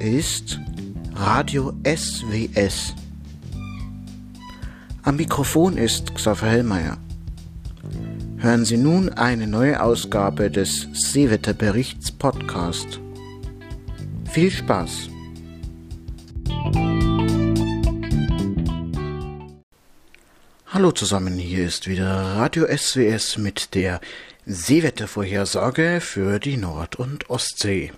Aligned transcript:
Ist 0.00 0.60
Radio 1.14 1.72
SWS. 1.84 2.94
Am 5.02 5.16
Mikrofon 5.16 5.76
ist 5.76 6.14
Xaver 6.14 6.46
Hellmeier. 6.48 6.98
Hören 8.38 8.64
Sie 8.64 8.76
nun 8.76 9.08
eine 9.10 9.46
neue 9.46 9.82
Ausgabe 9.82 10.50
des 10.50 10.88
Seewetterberichts 10.92 12.12
Podcast. 12.12 13.00
Viel 14.30 14.50
Spaß! 14.50 15.08
Hallo 20.66 20.92
zusammen, 20.92 21.38
hier 21.38 21.66
ist 21.66 21.88
wieder 21.88 22.06
Radio 22.36 22.66
SWS 22.66 23.38
mit 23.38 23.74
der 23.74 24.00
Seewettervorhersage 24.44 26.00
für 26.00 26.38
die 26.38 26.58
Nord- 26.58 26.96
und 26.96 27.30
Ostsee. 27.30 27.92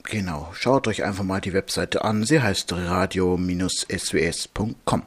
Genau, 0.09 0.51
schaut 0.53 0.87
euch 0.87 1.03
einfach 1.03 1.23
mal 1.23 1.39
die 1.39 1.53
Webseite 1.53 2.03
an. 2.03 2.25
Sie 2.25 2.41
heißt 2.41 2.73
radio-sws.com. 2.73 5.03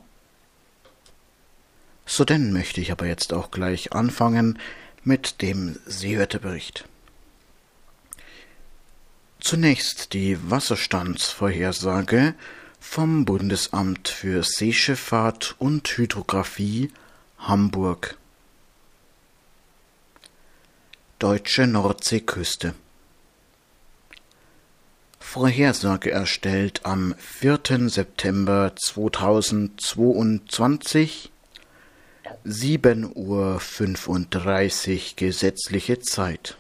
So 2.07 2.25
denn 2.25 2.53
möchte 2.53 2.81
ich 2.81 2.93
aber 2.93 3.07
jetzt 3.07 3.33
auch 3.33 3.51
gleich 3.51 3.93
anfangen 3.93 4.61
mit 5.03 5.43
dem 5.43 5.77
Seewetterbericht. 5.87 6.85
Zunächst 9.41 10.13
die 10.13 10.39
Wasserstandsvorhersage 10.49 12.35
vom 12.79 13.25
Bundesamt 13.25 14.07
für 14.07 14.45
Seeschifffahrt 14.45 15.57
und 15.59 15.89
Hydrographie 15.89 16.93
Hamburg. 17.39 18.17
Deutsche 21.19 21.67
Nordseeküste. 21.67 22.77
Vorhersage 25.33 26.11
erstellt 26.11 26.85
am 26.85 27.15
4. 27.17 27.89
September 27.89 28.75
2022, 28.77 31.33
7 32.45 33.11
Uhr 33.15 33.59
35 33.59 35.17
gesetzliche 35.17 36.01
Zeit. 36.01 36.59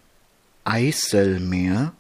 Eiselmeer 0.64 1.94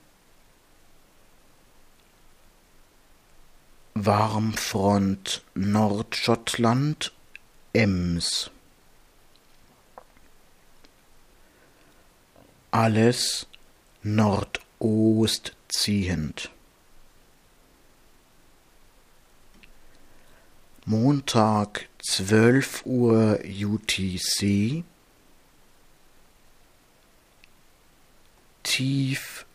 Warmfront 3.95 5.43
Nordschottland 5.55 7.11
Ems 7.73 8.49
alles 12.71 13.47
Nordost 14.03 15.55
ziehend. 15.67 16.49
Montag 20.85 21.87
12 21.99 22.85
Uhr 22.85 23.39
UTC 23.43 24.83
tief 28.79 29.45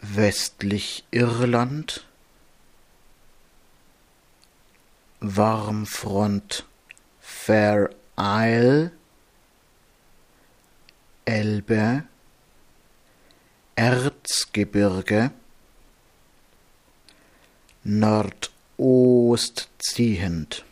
westlich 0.00 1.04
Irland. 1.10 2.06
Warmfront 5.20 6.66
Fair 7.22 7.88
Isle 8.18 8.92
Elbe. 11.24 12.04
Erzgebirge. 13.76 15.30
Nordost 17.82 19.70
ziehend 19.78 20.66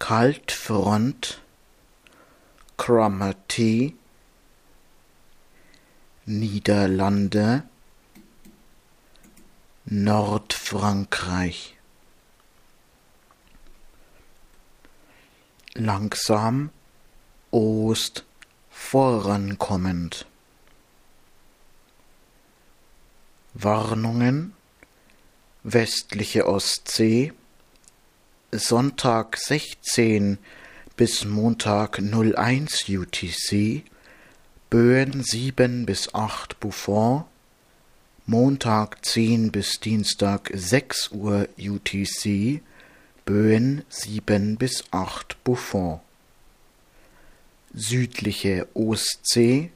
Kaltfront 0.00 1.40
Cromarty 2.78 3.94
Niederlande 6.24 7.62
Nordfrankreich. 9.84 11.76
Langsam 15.74 16.70
Ost 17.50 18.24
vorankommend. 18.70 20.24
Warnungen 23.52 24.54
westliche 25.62 26.46
Ostsee 26.46 27.34
Sonntag 28.52 29.36
16 29.36 30.38
bis 30.96 31.24
Montag 31.24 32.00
01 32.00 32.88
UTC 32.88 33.82
Böen 34.70 35.22
7 35.22 35.86
bis 35.86 36.14
8 36.14 36.60
Buffon 36.60 37.24
Montag 38.32 39.04
10 39.04 39.50
bis 39.50 39.80
Dienstag 39.80 40.52
6 40.54 41.10
Uhr 41.10 41.48
UTC, 41.58 42.60
Böen 43.24 43.82
7 43.88 44.56
bis 44.56 44.84
8 44.92 45.42
Buffon. 45.42 45.98
Südliche 47.74 48.68
Ostsee, 48.74 49.72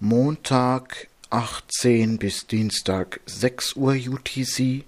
Montag 0.00 1.08
18 1.30 2.18
bis 2.18 2.46
Dienstag 2.46 3.20
6 3.24 3.76
Uhr 3.76 3.94
UTC, 3.94 4.84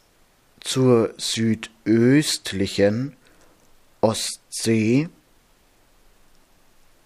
zur 0.60 1.16
südöstlichen 1.18 3.18
Ostsee 4.02 5.10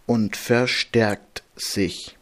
und 0.06 0.36
verstärkt 0.36 1.44
sich. 1.56 2.19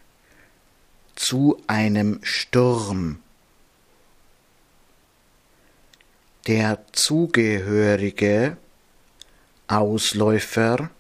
zu 1.17 1.63
einem 1.67 2.21
Sturm. 2.23 3.21
Der 6.47 6.85
zugehörige 6.93 8.57
Ausläufer 9.69 10.91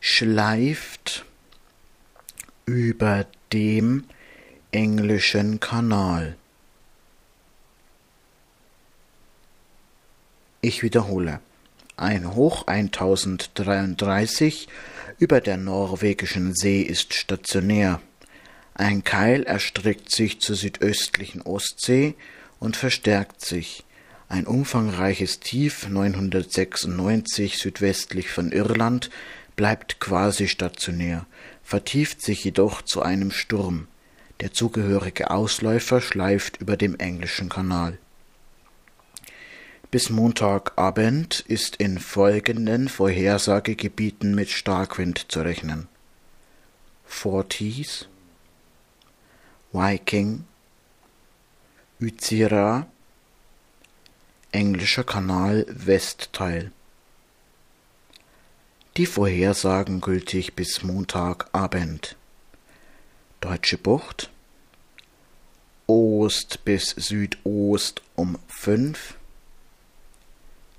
schleift 0.00 1.24
über 2.64 3.26
dem 3.52 4.04
englischen 4.72 5.60
Kanal. 5.60 6.36
Ich 10.60 10.82
wiederhole. 10.82 11.40
Ein 11.96 12.34
Hoch 12.34 12.66
1033 12.66 14.68
über 15.18 15.40
der 15.40 15.56
norwegischen 15.56 16.54
See 16.54 16.82
ist 16.82 17.14
stationär. 17.14 18.00
Ein 18.74 19.04
Keil 19.04 19.44
erstreckt 19.44 20.10
sich 20.10 20.40
zur 20.40 20.56
südöstlichen 20.56 21.40
Ostsee 21.42 22.16
und 22.58 22.76
verstärkt 22.76 23.44
sich. 23.44 23.84
Ein 24.28 24.46
umfangreiches 24.46 25.40
Tief 25.40 25.88
996 25.88 27.58
südwestlich 27.58 28.30
von 28.30 28.52
Irland 28.52 29.10
bleibt 29.54 30.00
quasi 30.00 30.48
stationär 30.48 31.26
vertieft 31.66 32.22
sich 32.22 32.44
jedoch 32.44 32.80
zu 32.80 33.02
einem 33.02 33.32
Sturm. 33.32 33.88
Der 34.38 34.52
zugehörige 34.52 35.30
Ausläufer 35.30 36.00
schleift 36.00 36.60
über 36.60 36.76
dem 36.76 36.94
Englischen 36.94 37.48
Kanal. 37.48 37.98
Bis 39.90 40.08
Montagabend 40.08 41.40
ist 41.40 41.76
in 41.76 41.98
folgenden 41.98 42.88
Vorhersagegebieten 42.88 44.32
mit 44.36 44.50
Starkwind 44.50 45.26
zu 45.28 45.40
rechnen. 45.40 45.88
Forties, 47.04 48.06
Viking, 49.72 50.44
Uzira, 51.98 52.86
Englischer 54.52 55.02
Kanal 55.02 55.64
Westteil. 55.70 56.70
Die 58.98 59.06
Vorhersagen 59.06 60.02
gültig 60.02 60.52
bis 60.54 60.82
Montagabend. 60.82 62.14
Deutsche 63.40 63.78
Bucht 63.78 64.30
Ost 65.86 66.66
bis 66.66 66.90
Südost 66.90 68.02
um 68.14 68.38
fünf 68.46 69.14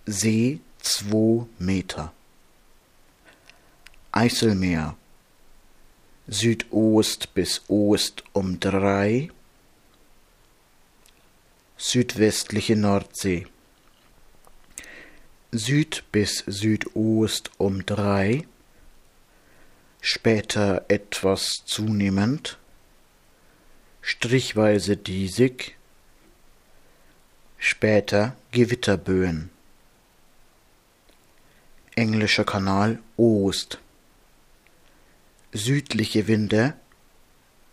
See 0.05 0.59
zwei 0.77 1.47
Meter. 1.57 2.13
Eiselmeer 4.11 4.95
Südost 6.27 7.33
bis 7.33 7.63
Ost 7.69 8.23
um 8.33 8.59
drei. 8.59 9.31
Südwestliche 11.79 12.75
Nordsee 12.75 13.45
Süd 15.51 16.03
bis 16.11 16.43
Südost 16.47 17.51
um 17.57 17.85
drei. 17.85 18.47
Später 20.01 20.85
etwas 20.87 21.63
zunehmend. 21.65 22.57
Strichweise 24.01 24.97
diesig. 24.97 25.77
Später 27.59 28.35
Gewitterböen. 28.51 29.51
Englischer 31.95 32.43
Kanal 32.43 32.99
Ost. 33.17 33.79
Südliche 35.53 36.27
Winde 36.27 36.73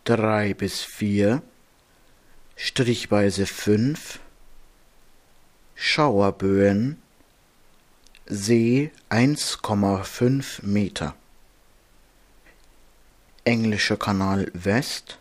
drei 0.05 0.53
bis 0.53 0.83
vier, 0.83 1.43
strichweise 2.57 3.47
fünf, 3.47 4.21
Schauerböen, 5.75 6.99
See 8.27 8.91
1,5 9.11 10.65
Meter. 10.65 11.15
Englischer 13.45 13.99
Kanal 13.99 14.51
West, 14.55 15.19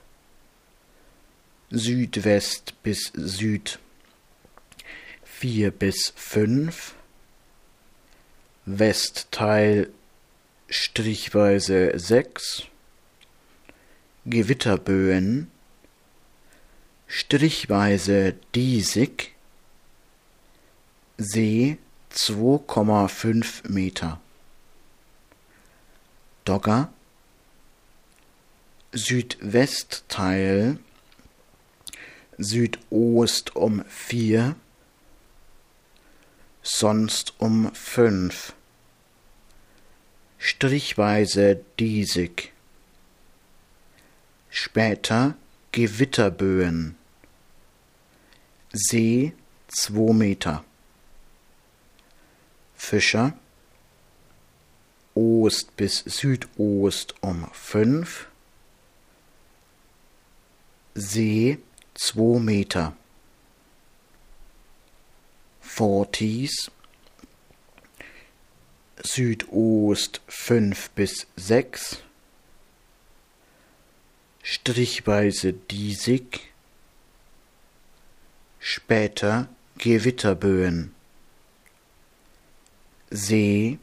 Südwest 1.69 2.81
bis 2.81 3.11
Süd. 3.13 3.79
Vier 5.25 5.71
bis 5.71 6.13
fünf, 6.15 6.95
Westteil 8.65 9.91
strichweise 10.69 11.99
sechs, 11.99 12.63
Gewitterböen, 14.25 15.51
strichweise 17.15 18.33
diesig, 18.55 19.35
See 21.19 21.77
2,5 22.11 23.69
Meter. 23.69 24.19
Dogger, 26.43 26.91
Südwestteil, 28.93 30.79
Südost 32.39 33.55
um 33.55 33.85
vier, 33.85 34.55
sonst 36.63 37.35
um 37.37 37.71
fünf. 37.75 38.53
Strichweise 40.39 41.63
diesig. 41.77 42.51
Später 44.49 45.35
Gewitterböen. 45.71 46.97
See 48.75 49.33
zwei 49.67 50.13
Meter. 50.13 50.65
Fischer 52.75 53.33
Ost 55.13 55.77
bis 55.77 55.99
Südost 55.99 57.13
um 57.21 57.47
fünf. 57.53 58.27
See 60.95 61.59
zwei 61.93 62.39
Meter. 62.39 62.97
Forties 65.61 66.71
Südost 69.03 70.21
fünf 70.27 70.89
bis 70.91 71.27
sechs. 71.35 71.99
Strichweise 74.41 75.53
diesig. 75.53 76.52
Später 78.65 79.49
Gewitterböen. 79.77 80.95
See 83.11 83.77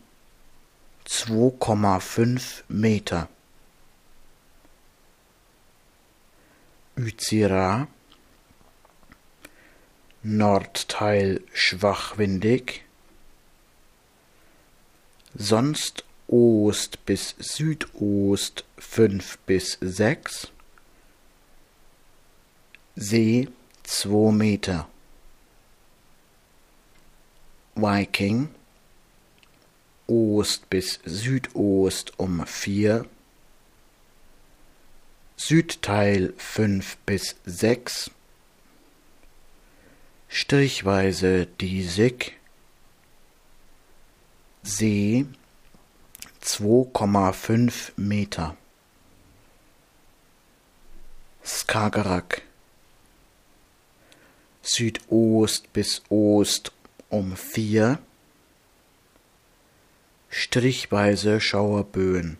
2,5 1.07 2.63
Meter. 2.69 3.29
Uzira 6.97 7.89
Nordteil 10.23 11.43
schwachwindig, 11.53 12.83
sonst 15.35 16.05
Ost 16.27 17.05
bis 17.05 17.35
Südost 17.39 18.65
fünf 18.79 19.37
bis 19.41 19.77
sechs, 19.83 20.49
See 22.97 23.49
zwei 23.90 24.30
Meter. 24.30 24.88
Viking 27.75 28.54
Ost 30.06 30.68
bis 30.70 31.00
Südost 31.04 32.18
um 32.18 32.44
vier, 32.47 33.06
Südteil 35.37 36.35
fünf 36.37 36.97
bis 36.99 37.37
sechs, 37.44 38.11
strichweise 40.28 41.47
diesig, 41.47 42.37
See 44.62 45.26
2,5 46.42 47.92
Meter. 47.97 48.56
Skagerrak 51.44 52.42
Südost 54.73 55.73
bis 55.73 56.00
Ost 56.11 56.71
um 57.09 57.37
vier, 57.37 57.99
strichweise 60.29 61.41
Schauerböen. 61.41 62.39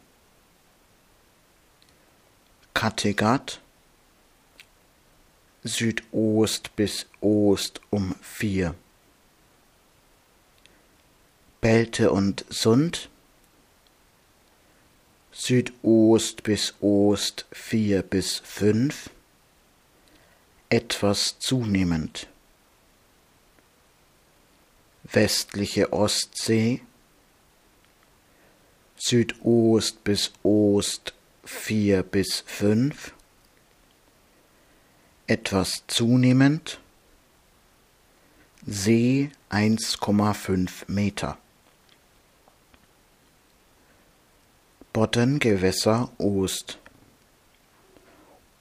Kattegat 2.73 3.61
Südost 5.65 6.77
bis 6.77 7.09
Ost 7.21 7.81
um 7.91 8.15
vier. 8.23 8.77
Belte 11.61 12.13
und 12.13 12.45
Sund 12.49 13.11
Südost 15.33 16.45
bis 16.45 16.75
Ost 16.81 17.47
vier 17.51 18.03
bis 18.03 18.39
fünf, 18.39 19.11
etwas 20.71 21.39
zunehmend. 21.39 22.27
Westliche 25.05 25.93
Ostsee 25.93 26.81
Südost 28.97 30.05
bis 30.05 30.33
Ost 30.43 31.15
vier 31.45 32.03
bis 32.03 32.45
fünf, 32.47 33.15
etwas 35.27 35.85
zunehmend, 35.87 36.79
See 38.67 39.31
1,5 39.49 40.85
Meter. 40.89 41.39
Bottengewässer 44.93 46.11
Ost. 46.19 46.80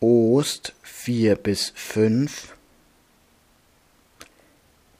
Ost 0.02 0.74
4 0.82 1.36
bis 1.36 1.74
5, 1.76 2.56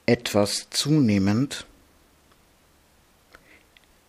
etwas 0.06 0.68
zunehmend, 0.70 1.66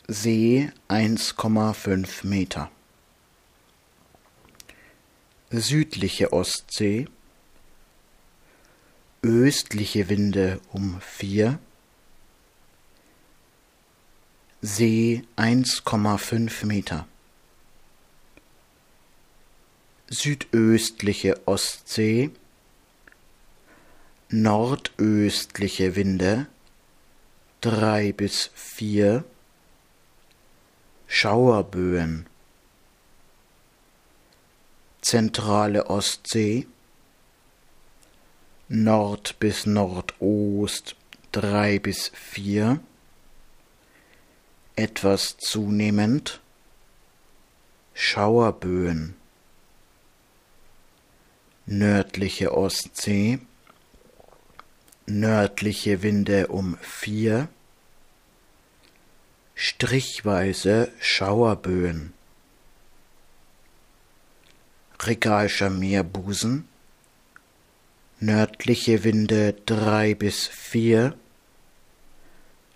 See 0.07 0.69
1,5 0.89 2.27
Meter. 2.27 2.69
südliche 5.51 6.31
Ostsee, 6.31 7.07
östliche 9.21 10.10
Winde 10.10 10.60
um 10.71 11.00
4, 11.01 11.60
See 14.62 15.24
1,5 15.38 16.65
Meter, 16.65 17.07
südöstliche 20.12 21.39
Ostsee, 21.48 22.32
nordöstliche 24.30 25.96
Winde 25.96 26.48
3 27.62 28.12
bis 28.12 28.51
4, 28.53 29.24
Schauerböen, 31.08 32.25
zentrale 35.01 35.89
Ostsee, 35.89 36.68
Nord 38.68 39.39
bis 39.39 39.65
Nordost 39.65 40.98
3 41.32 41.80
bis 41.80 42.12
4, 42.13 42.82
etwas 44.75 45.38
zunehmend, 45.38 46.41
Schauerböen, 47.94 49.15
nördliche 51.65 52.53
Ostsee, 52.53 53.39
nördliche 55.06 56.01
Winde 56.01 56.48
um 56.48 56.77
4, 56.82 57.48
strichweise 59.56 60.91
Schauerböen. 61.00 62.13
Regalscher 65.00 65.70
Meerbusen, 65.70 66.68
nördliche 68.20 69.03
Winde 69.03 69.53
drei 69.65 70.13
bis 70.13 70.48
vier, 70.48 71.15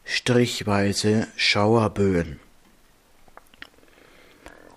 strichweise 0.04 1.27
Schauerböen. 1.36 2.40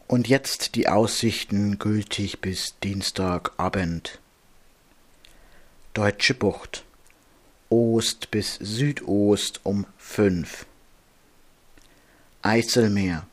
Und 0.09 0.27
jetzt 0.27 0.75
die 0.75 0.89
Aussichten 0.89 1.79
gültig 1.79 2.41
bis 2.41 2.75
Dienstagabend. 2.83 4.19
Deutsche 5.93 6.33
Bucht. 6.33 6.85
Ost 7.69 8.31
bis 8.31 8.55
Südost 8.55 9.61
um 9.65 9.85
fünf. 9.99 10.65
Eiselmeer. 12.41 13.27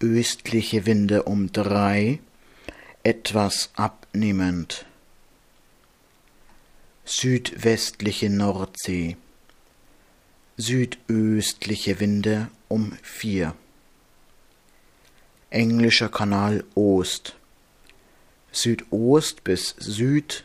Östliche 0.00 0.86
Winde 0.86 1.24
um 1.24 1.52
drei, 1.52 2.20
etwas 3.02 3.68
abnehmend. 3.74 4.86
Südwestliche 7.04 8.30
Nordsee. 8.30 9.18
Südöstliche 10.56 12.00
Winde 12.00 12.48
um 12.68 12.92
vier. 13.02 13.54
Englischer 15.54 16.08
Kanal 16.08 16.64
Ost. 16.74 17.36
Südost 18.50 19.44
bis 19.44 19.76
Süd 19.78 20.44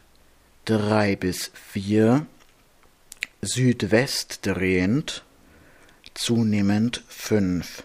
drei 0.66 1.16
bis 1.16 1.50
vier. 1.56 2.28
Südwest 3.42 4.46
drehend 4.46 5.24
zunehmend 6.14 7.04
fünf. 7.08 7.82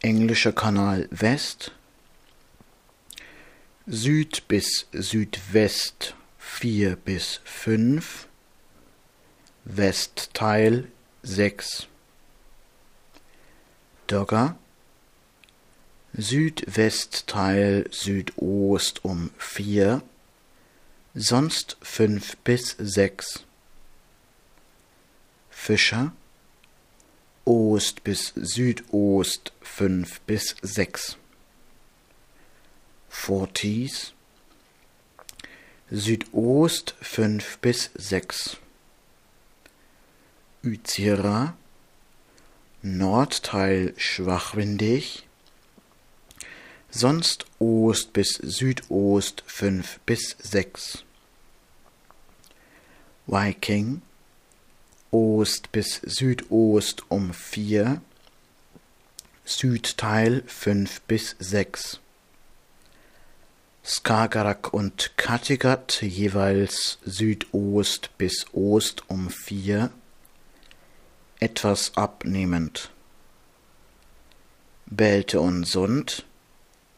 Englischer 0.00 0.52
Kanal 0.52 1.08
West 1.10 1.72
Süd 3.86 4.48
bis 4.48 4.86
Südwest 4.92 6.14
vier 6.38 6.96
bis 6.96 7.40
fünf, 7.44 8.28
Westteil 9.64 10.88
sechs. 11.22 11.86
Dogger 14.06 14.56
Südwestteil 16.14 17.88
Südost 17.90 19.04
um 19.04 19.30
vier, 19.38 20.02
sonst 21.14 21.78
fünf 21.80 22.36
bis 22.38 22.76
sechs. 22.78 23.44
Fischer 25.50 26.12
Ost 27.44 28.04
bis 28.04 28.32
Südost 28.36 29.52
fünf 29.62 30.20
bis 30.20 30.54
sechs. 30.60 31.16
Forties 33.08 34.12
Südost 35.90 36.94
fünf 37.00 37.58
bis 37.58 37.90
sechs. 37.94 38.58
Uzira 40.62 41.56
Nordteil 42.82 43.94
schwachwindig, 43.96 45.26
sonst 46.92 47.46
Ost 47.58 48.12
bis 48.12 48.34
Südost 48.34 49.42
fünf 49.46 49.98
bis 50.00 50.36
sechs. 50.38 51.04
Viking 53.26 54.02
Ost 55.10 55.72
bis 55.72 56.00
Südost 56.04 57.02
um 57.10 57.32
vier, 57.34 58.00
Südteil 59.44 60.42
fünf 60.46 61.00
bis 61.02 61.34
sechs. 61.38 61.98
Skagerrak 63.84 64.72
und 64.72 65.12
Kattegat 65.16 66.02
jeweils 66.02 66.98
Südost 67.04 68.16
bis 68.16 68.46
Ost 68.52 69.02
um 69.08 69.28
vier, 69.30 69.90
etwas 71.40 71.96
abnehmend. 71.96 72.90
Belte 74.86 75.40
und 75.40 75.64
Sund 75.64 76.24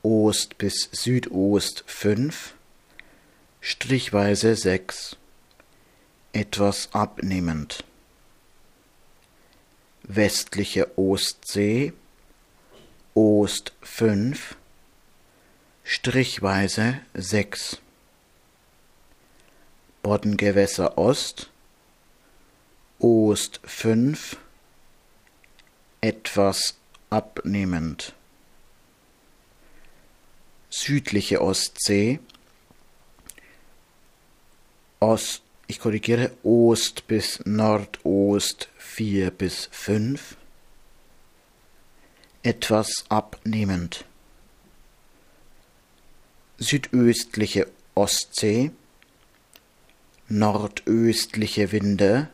Ost 0.04 0.56
bis 0.58 0.88
Südost 0.92 1.82
fünf, 1.88 2.54
strichweise 3.60 4.54
sechs, 4.54 5.16
etwas 6.32 6.88
abnehmend 6.92 7.84
westliche 10.06 10.98
Ostsee, 10.98 11.92
Ost 13.14 13.72
5, 13.82 14.56
strichweise 15.84 17.00
6. 17.14 17.78
Boddengewässer 20.02 20.98
Ost, 20.98 21.50
Ost 22.98 23.60
5, 23.64 24.36
etwas 26.00 26.74
abnehmend. 27.10 28.12
Südliche 30.76 31.40
Ostsee, 31.40 32.18
Ost 34.98 35.42
ich 35.68 35.78
korrigiere, 35.78 36.32
Ost 36.42 37.06
bis 37.06 37.40
Nordost 37.44 38.68
4 38.78 39.30
bis 39.30 39.68
5, 39.70 40.36
etwas 42.42 43.04
abnehmend. 43.08 44.04
Südöstliche 46.58 47.68
Ostsee, 47.94 48.72
nordöstliche 50.28 51.70
Winde. 51.70 52.30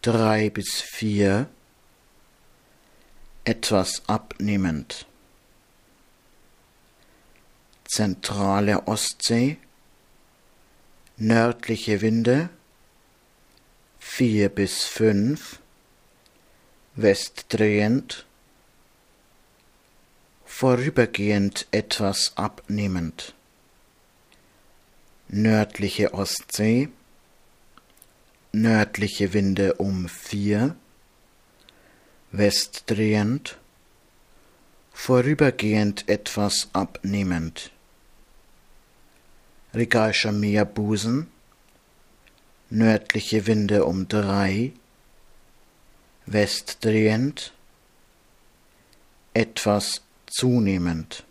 3 0.00 0.48
bis 0.48 0.80
4, 0.80 1.46
etwas 3.44 4.02
abnehmend. 4.06 5.06
Zentrale 7.86 8.86
Ostsee, 8.86 9.58
nördliche 11.16 12.00
Winde 12.00 12.50
vier 13.98 14.48
bis 14.48 14.84
fünf, 14.84 15.60
westdrehend, 16.94 18.24
vorübergehend 20.44 21.66
etwas 21.70 22.32
abnehmend. 22.36 23.34
Nördliche 25.28 26.14
Ostsee, 26.14 26.88
nördliche 28.52 29.32
Winde 29.32 29.74
um 29.74 30.08
vier, 30.08 30.76
westdrehend, 32.32 33.58
vorübergehend 34.92 36.08
etwas 36.08 36.68
abnehmend. 36.72 37.70
Rigaischer 39.76 40.32
Meerbusen, 40.32 41.26
nördliche 42.70 43.46
Winde 43.46 43.84
um 43.84 44.08
drei, 44.08 44.72
westdrehend, 46.24 47.52
etwas 49.34 50.00
zunehmend. 50.26 51.24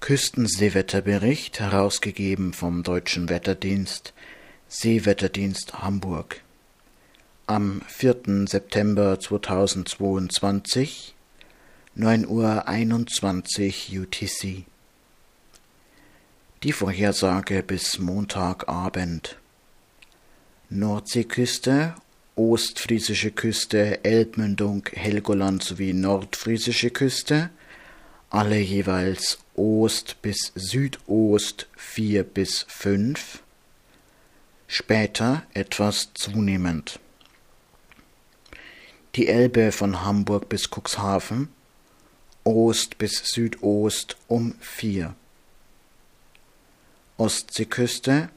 Küstenseewetterbericht, 0.00 1.60
herausgegeben 1.60 2.54
vom 2.54 2.82
Deutschen 2.82 3.28
Wetterdienst, 3.28 4.14
Seewetterdienst 4.68 5.82
Hamburg. 5.82 6.40
Am 7.46 7.82
4. 7.88 8.46
September 8.46 9.20
2022, 9.20 11.14
9.21 11.94 13.92
Uhr 13.92 14.04
UTC. 14.04 14.64
Die 16.64 16.72
Vorhersage 16.72 17.62
bis 17.62 18.00
Montagabend. 18.00 19.36
Nordseeküste, 20.70 21.94
Ostfriesische 22.34 23.30
Küste, 23.30 24.04
Elbmündung, 24.04 24.84
Helgoland 24.92 25.62
sowie 25.62 25.92
Nordfriesische 25.92 26.90
Küste, 26.90 27.50
alle 28.30 28.58
jeweils 28.58 29.38
Ost 29.54 30.20
bis 30.20 30.50
Südost 30.56 31.68
4 31.76 32.24
bis 32.24 32.66
5, 32.68 33.40
später 34.66 35.44
etwas 35.54 36.10
zunehmend. 36.14 36.98
Die 39.14 39.28
Elbe 39.28 39.70
von 39.70 40.04
Hamburg 40.04 40.48
bis 40.48 40.68
Cuxhaven 40.68 41.50
Ost 42.42 42.98
bis 42.98 43.22
Südost 43.26 44.16
um 44.26 44.56
4. 44.58 45.14
Ostseeküste 47.18 48.30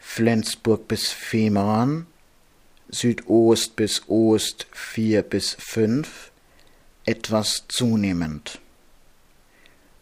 Flensburg 0.00 0.88
bis 0.88 1.10
Fehmarn 1.10 2.06
Südost 2.88 3.76
bis 3.76 4.08
Ost 4.08 4.66
4 4.72 5.22
bis 5.22 5.54
5, 5.60 6.32
etwas 7.04 7.66
zunehmend 7.68 8.58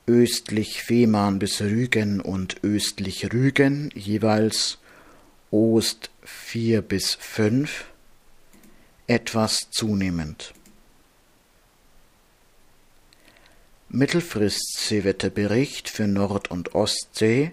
östlich 0.08 0.82
Fehmarn 0.82 1.38
bis 1.38 1.60
Rügen 1.60 2.20
und 2.20 2.64
östlich 2.64 3.32
Rügen 3.32 3.92
jeweils 3.94 4.78
Ost 5.50 6.10
4 6.24 6.80
bis 6.80 7.14
5, 7.14 7.84
etwas 9.06 9.68
zunehmend. 9.70 10.54
Mittelfrist-Seewetterbericht 13.90 15.90
für 15.90 16.08
Nord- 16.08 16.50
und 16.50 16.74
Ostsee, 16.74 17.52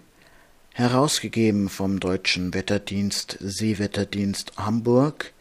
herausgegeben 0.78 1.70
vom 1.70 2.02
Deutschen 2.02 2.54
Wetterdienst 2.54 3.38
Seewetterdienst 3.40 4.58
Hamburg 4.58 5.32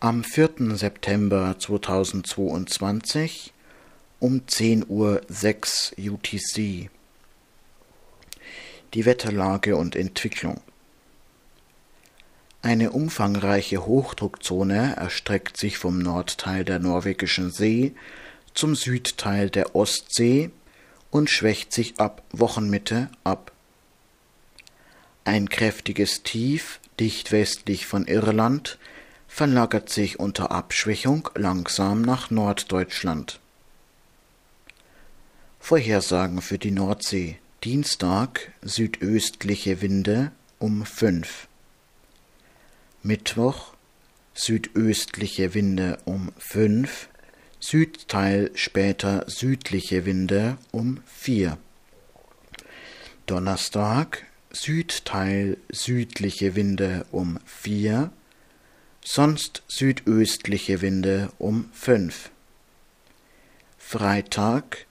am 0.00 0.22
4. 0.22 0.76
September 0.76 1.56
2022 1.58 3.54
um 4.20 4.42
10.06 4.46 4.88
Uhr 5.96 6.12
UTC. 6.12 6.90
Die 8.92 9.06
Wetterlage 9.06 9.76
und 9.76 9.96
Entwicklung. 9.96 10.60
Eine 12.60 12.90
umfangreiche 12.90 13.86
Hochdruckzone 13.86 14.96
erstreckt 14.96 15.56
sich 15.56 15.78
vom 15.78 16.00
Nordteil 16.00 16.66
der 16.66 16.80
Norwegischen 16.80 17.50
See 17.50 17.94
zum 18.52 18.74
Südteil 18.74 19.48
der 19.48 19.74
Ostsee 19.74 20.50
und 21.10 21.30
schwächt 21.30 21.72
sich 21.72 21.98
ab 21.98 22.22
Wochenmitte 22.32 23.08
ab. 23.24 23.52
Ein 25.26 25.48
kräftiges 25.48 26.22
Tief, 26.22 26.78
dicht 27.00 27.32
westlich 27.32 27.86
von 27.86 28.06
Irland, 28.06 28.78
verlagert 29.26 29.90
sich 29.90 30.20
unter 30.20 30.52
Abschwächung 30.52 31.28
langsam 31.34 32.02
nach 32.02 32.30
Norddeutschland. 32.30 33.40
Vorhersagen 35.58 36.42
für 36.42 36.58
die 36.58 36.70
Nordsee. 36.70 37.40
Dienstag 37.64 38.52
südöstliche 38.62 39.80
Winde 39.80 40.30
um 40.60 40.86
5. 40.86 41.48
Mittwoch 43.02 43.74
südöstliche 44.32 45.54
Winde 45.54 45.98
um 46.04 46.30
5. 46.38 47.08
Südteil 47.58 48.52
später 48.54 49.24
südliche 49.26 50.04
Winde 50.06 50.56
um 50.70 51.00
4. 51.06 51.58
Donnerstag 53.26 54.24
Südteil 54.58 55.58
südliche 55.70 56.56
Winde 56.56 57.04
um 57.12 57.38
4. 57.44 58.10
Sonst 59.04 59.62
südöstliche 59.68 60.80
Winde 60.80 61.30
um 61.36 61.68
5. 61.74 62.30
Freitag 63.76 64.86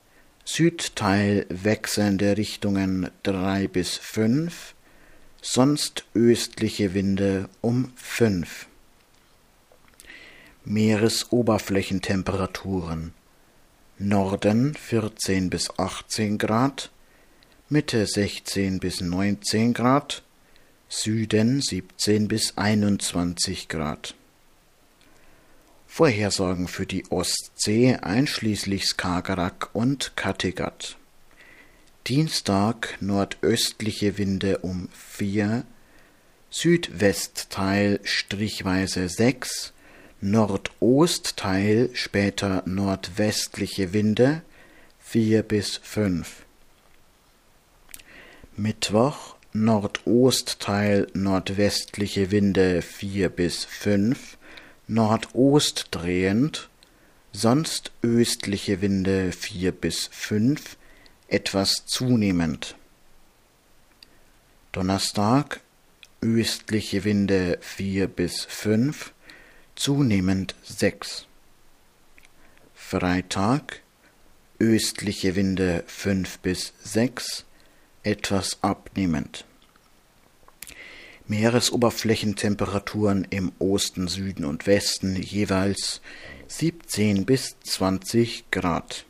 Südteil 0.46 1.48
wechselnde 1.50 2.38
Richtungen 2.38 3.10
3 3.24 3.68
bis 3.68 3.98
5, 3.98 4.76
sonst 5.42 6.06
östliche 6.14 6.94
Winde 6.94 7.50
um 7.62 7.92
5. 7.96 8.68
Meeresoberflächentemperaturen 10.64 13.16
Norden 13.98 14.76
14 14.76 15.50
bis 15.50 15.72
18 15.80 16.38
Grad, 16.38 16.92
Mitte 17.68 18.06
16 18.06 18.78
bis 18.78 19.02
19 19.02 19.74
Grad, 19.74 20.22
Süden 20.88 21.64
17 21.64 22.28
bis 22.28 22.60
21 22.60 23.70
Grad. 23.70 24.14
Vorhersagen 25.88 26.68
für 26.68 26.86
die 26.86 27.10
Ostsee 27.10 27.96
einschließlich 27.96 28.86
Skagerrak 28.86 29.72
und 29.74 30.16
Kattegat. 30.16 30.98
Dienstag 32.06 33.00
nordöstliche 33.02 34.20
Winde 34.20 34.60
um 34.60 34.90
4, 34.94 35.64
Südwestteil 36.52 38.00
strichweise 38.04 39.10
6, 39.10 39.74
Nordostteil 40.22 41.90
später 41.94 42.62
nordwestliche 42.68 43.92
Winde 43.92 44.44
4 45.00 45.42
bis 45.42 45.78
5. 45.78 46.45
Mittwoch 48.58 49.36
Nordostteil 49.52 51.08
nordwestliche 51.14 52.32
Winde 52.32 52.82
4 52.82 53.28
bis 53.28 53.66
5, 53.66 54.38
Nordost 54.88 55.90
drehend, 55.92 56.70
sonst 57.34 57.92
östliche 58.02 58.80
Winde 58.80 59.34
4 59.34 59.74
bis 59.74 60.08
5, 60.10 60.78
etwas 61.28 61.86
zunehmend. 61.86 62.78
Donnerstag 64.72 65.60
östliche 66.22 67.04
Winde 67.04 67.58
4 67.60 68.08
bis 68.08 68.46
5, 68.46 69.12
zunehmend 69.76 70.56
6. 70.64 71.26
Freitag 72.74 73.82
östliche 74.60 75.36
Winde 75.36 75.84
5 75.88 76.40
bis 76.40 76.72
6, 76.84 77.44
etwas 78.06 78.60
abnehmend. 78.62 79.46
Meeresoberflächentemperaturen 81.28 83.26
im 83.32 83.52
Osten, 83.58 84.08
Süden 84.08 84.46
und 84.46 84.68
Westen 84.68 85.16
jeweils 85.16 86.02
17 86.48 87.26
bis 87.26 87.58
20 87.62 88.52
Grad. 88.52 89.06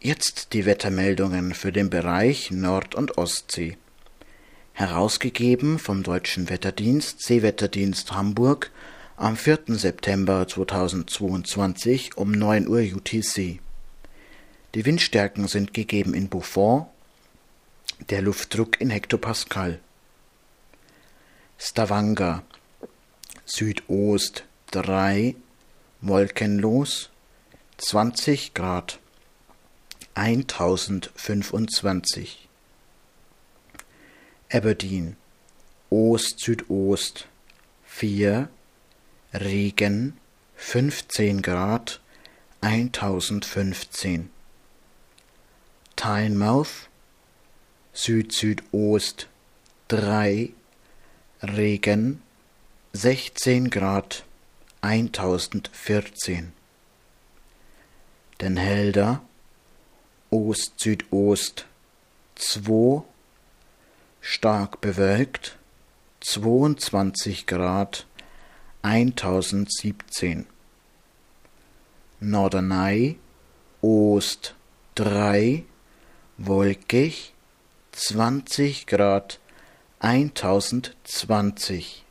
Jetzt 0.00 0.52
die 0.52 0.66
Wettermeldungen 0.66 1.54
für 1.54 1.70
den 1.70 1.88
Bereich 1.88 2.50
Nord- 2.50 2.96
und 2.96 3.16
Ostsee. 3.16 3.76
Herausgegeben 4.72 5.78
vom 5.78 6.02
Deutschen 6.02 6.48
Wetterdienst 6.48 7.22
Seewetterdienst 7.22 8.12
Hamburg 8.12 8.72
am 9.16 9.36
4. 9.36 9.60
September 9.68 10.46
2022 10.46 12.16
um 12.16 12.30
9 12.32 12.68
Uhr 12.68 12.80
UTC. 12.80 13.60
Die 14.74 14.84
Windstärken 14.84 15.48
sind 15.48 15.72
gegeben 15.72 16.12
in 16.12 16.28
Buffon 16.28 16.84
der 18.10 18.20
Luftdruck 18.20 18.78
in 18.82 18.90
Hektopascal. 18.90 19.80
Stavanger 21.56 22.42
Südost 23.46 24.44
3 24.72 25.36
wolkenlos 26.02 27.08
20 27.78 28.52
Grad 28.52 28.98
1025 30.14 32.46
Aberdeen 34.52 35.16
Ost-Südost 35.88 37.26
4 37.86 38.50
Regen 39.32 40.18
15 40.56 41.40
Grad 41.40 42.02
1015 42.60 44.28
Tynemouth 45.98 46.88
Süd-Südost 47.92 49.26
3 49.88 50.50
Regen 51.42 52.22
16 52.92 53.68
Grad 53.68 54.22
1014 54.80 56.52
Den 58.40 58.56
Helder 58.56 59.22
Ost-Südost 60.30 61.66
2, 62.36 63.02
stark 64.20 64.80
bewölkt 64.80 65.58
22 66.20 67.46
Grad 67.46 68.06
1017. 68.82 70.46
Norderney 72.20 73.18
Ost 73.82 74.54
3, 74.94 75.64
wolkig 76.38 77.34
20 77.92 78.86
Grad 78.86 79.38
1020. 79.98 82.04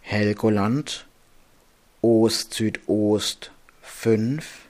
Helgoland 0.00 1.06
Ost-Südost 2.02 3.52
5, 3.82 4.66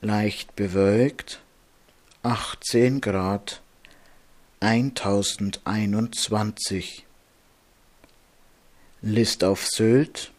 leicht 0.00 0.54
bewölkt 0.54 1.40
18 2.22 3.00
Grad 3.00 3.60
1021. 4.60 7.04
List 9.02 9.42
auf 9.42 9.66
Sylt 9.66 10.30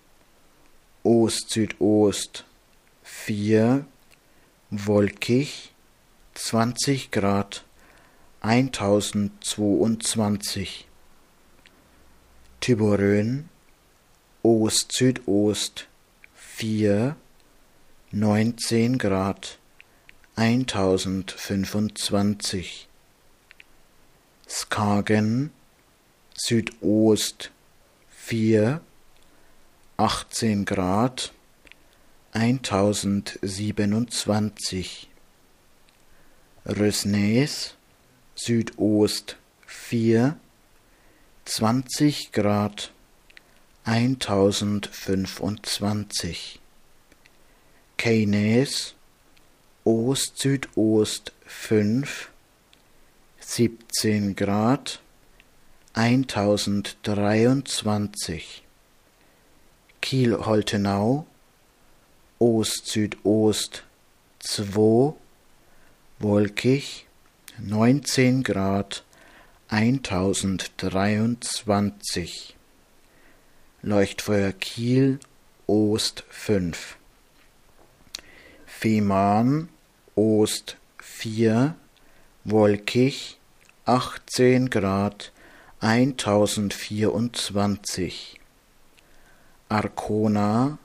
Ost-Südost 1.04 2.46
4, 3.04 3.86
wolkig 4.72 5.75
20 6.36 7.10
Grad 7.12 7.64
1022. 8.42 10.86
Tiborön 12.60 13.50
Ost-Südost 14.44 15.88
4, 16.58 17.16
19 18.12 18.98
Grad 18.98 19.58
1025. 20.36 22.90
Skagen 24.48 25.52
Südost 26.38 27.52
4, 28.28 28.82
18 29.98 30.66
Grad 30.66 31.32
1027. 32.34 35.15
Rösnäs 36.68 37.76
Südost 38.36 39.38
4, 39.68 40.36
20 41.46 42.32
Grad 42.32 42.90
1025. 43.86 46.60
Keynes 47.98 48.96
Ost-Südost 49.84 51.32
5, 51.70 52.30
17 53.40 54.36
Grad 54.36 55.00
1023. 55.94 58.64
Kiel-Holtenau 60.02 61.28
Ost-Südost 62.40 63.84
2, 64.40 65.14
wolkig 66.20 67.08
19 67.58 68.44
Grad 68.44 69.04
1023. 69.68 72.56
Leuchtfeuer 73.82 74.54
Kiel 74.54 75.20
Ost 75.68 76.24
5. 76.30 76.96
Fehmarn 78.66 79.68
Ost 80.16 80.78
4, 81.00 81.76
wolkig 82.46 83.38
18 83.86 84.70
Grad 84.70 85.34
1024. 85.82 88.40
Arkona 89.68 90.78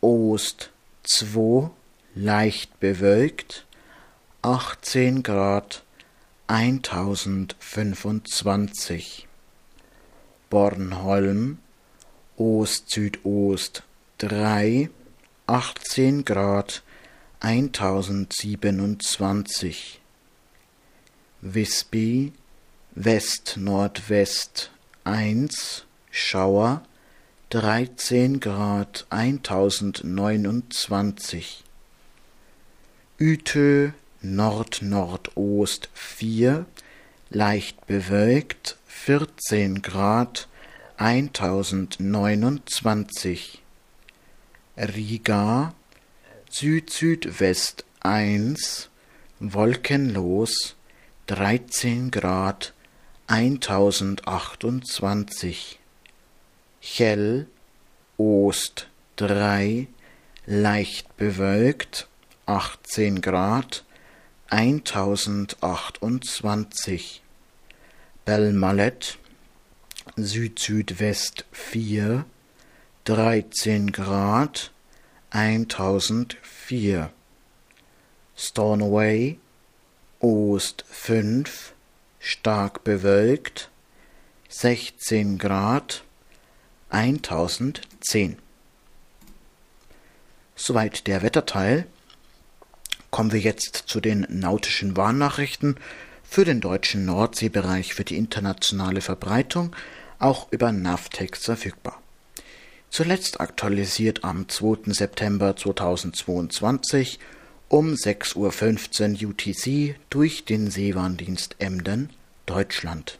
Ost 0.00 0.72
2, 1.04 1.70
leicht 2.14 2.80
bewölkt 2.80 3.66
18 4.42 5.22
Grad 5.22 5.82
1025. 6.46 9.28
Bornholm 10.48 11.58
Ost-Südost 12.38 13.82
3, 14.16 14.88
18 15.46 16.24
Grad 16.24 16.82
1027. 17.40 20.00
Visby 21.42 22.32
West-Nordwest 22.94 24.70
1, 25.04 25.84
Schauer 26.10 26.82
13 27.50 28.40
Grad 28.40 29.04
1029. 29.10 31.62
Utö 33.20 33.92
Nord-Nordost 34.22 35.88
4, 35.94 36.66
leicht 37.30 37.86
bewölkt 37.86 38.76
14 38.86 39.82
Grad 39.82 40.48
1029 40.96 43.62
Riga 44.76 45.74
Süd-Südwest 46.50 47.84
1 48.00 48.90
wolkenlos 49.38 50.74
13 51.26 52.10
Grad 52.10 52.72
1028 53.28 55.78
Chell 56.82 57.46
Ost 58.16 58.88
3 59.16 59.86
leicht 60.46 61.16
bewölkt 61.16 62.08
18 62.46 63.20
Grad 63.20 63.84
1028 64.50 67.22
Belmallet 68.24 69.18
Süd-Südwest 70.16 71.44
4, 71.52 72.24
13 73.04 73.92
Grad, 73.92 74.72
1004. 75.30 77.12
Stornoway, 78.36 79.38
Ost 80.18 80.84
5, 80.88 81.72
stark 82.18 82.82
bewölkt, 82.82 83.70
16 84.48 85.38
Grad, 85.38 86.02
1010. 86.90 88.36
Soweit 90.56 91.06
der 91.06 91.22
Wetterteil. 91.22 91.86
Kommen 93.10 93.32
wir 93.32 93.40
jetzt 93.40 93.76
zu 93.86 94.00
den 94.00 94.26
nautischen 94.28 94.96
Warnnachrichten 94.96 95.76
für 96.22 96.44
den 96.44 96.60
deutschen 96.60 97.04
Nordseebereich 97.04 97.94
für 97.94 98.04
die 98.04 98.16
internationale 98.16 99.00
Verbreitung 99.00 99.74
auch 100.20 100.50
über 100.52 100.70
Navtex 100.70 101.44
verfügbar. 101.44 102.00
Zuletzt 102.88 103.40
aktualisiert 103.40 104.24
am 104.24 104.48
2. 104.48 104.92
September 104.92 105.56
2022 105.56 107.18
um 107.68 107.94
6.15 107.94 109.22
Uhr 109.22 109.30
UTC 109.30 109.96
durch 110.10 110.44
den 110.44 110.70
Seewarndienst 110.70 111.56
Emden, 111.58 112.10
Deutschland. 112.46 113.18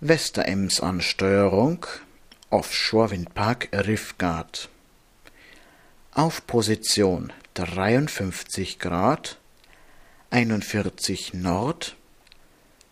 Westerems 0.00 0.80
Ansteuerung 0.80 1.86
Offshore-Windpark 2.50 3.68
Riffgard 3.72 4.68
auf 6.12 6.46
Position 6.46 7.32
53 7.54 8.78
Grad 8.78 9.36
41 10.30 11.34
Nord 11.34 11.96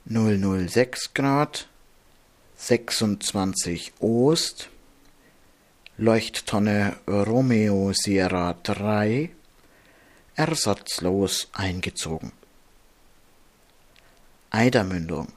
006 0.05 1.15
Grad 1.15 1.67
26 2.57 3.93
Ost, 4.01 4.69
Leuchttonne 5.97 6.97
Romeo 7.07 7.93
Sierra 7.95 8.55
3, 8.63 9.31
ersatzlos 10.35 11.49
eingezogen. 11.55 12.33
Eidermündung 14.51 15.29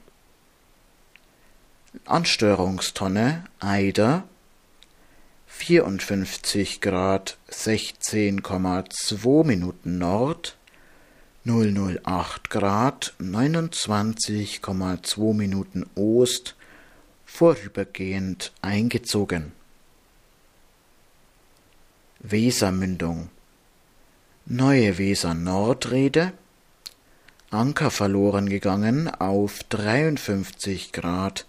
Ansteuerungstonne 2.04 3.44
Eider 3.60 4.28
54 5.56 6.80
Grad 6.82 7.38
16,2 7.50 9.44
Minuten 9.44 9.96
Nord 9.96 10.58
008 11.46 12.50
Grad 12.50 13.14
29,2 13.18 15.32
Minuten 15.32 15.86
Ost 15.94 16.54
vorübergehend 17.24 18.52
eingezogen. 18.60 19.52
Wesermündung. 22.18 23.30
Neue 24.44 24.98
Weser 24.98 25.32
Nordrede, 25.32 26.34
Anker 27.50 27.90
verloren 27.90 28.50
gegangen 28.50 29.08
auf 29.08 29.62
53 29.70 30.92
Grad 30.92 31.46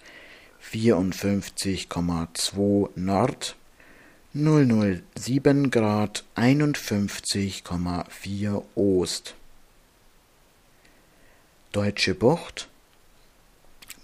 54,2 0.72 2.89
Nord, 2.96 3.58
007 4.38 5.71
Grad 5.71 6.26
51,4 6.36 8.63
Ost. 8.76 9.34
Deutsche 11.71 12.15
Bucht, 12.15 12.67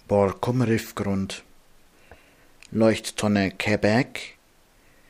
Borkum 0.08 0.62
Riffgrund, 0.62 1.42
Leuchttonne 2.70 3.50
Quebec, 3.50 4.38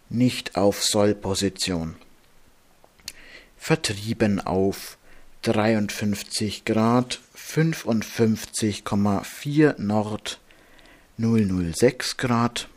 nicht 0.08 0.56
auf 0.56 0.82
Sollposition. 0.82 1.94
Vertrieben 3.56 4.40
auf 4.40 4.98
53 5.42 6.64
Grad 6.64 7.20
55,4 7.37 9.80
Nord 9.80 10.40
006 11.16 12.16
Grad 12.16 12.68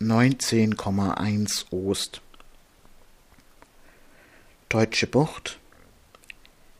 19,1 0.00 1.72
Ost. 1.72 2.20
Deutsche 4.68 5.06
Bucht 5.06 5.58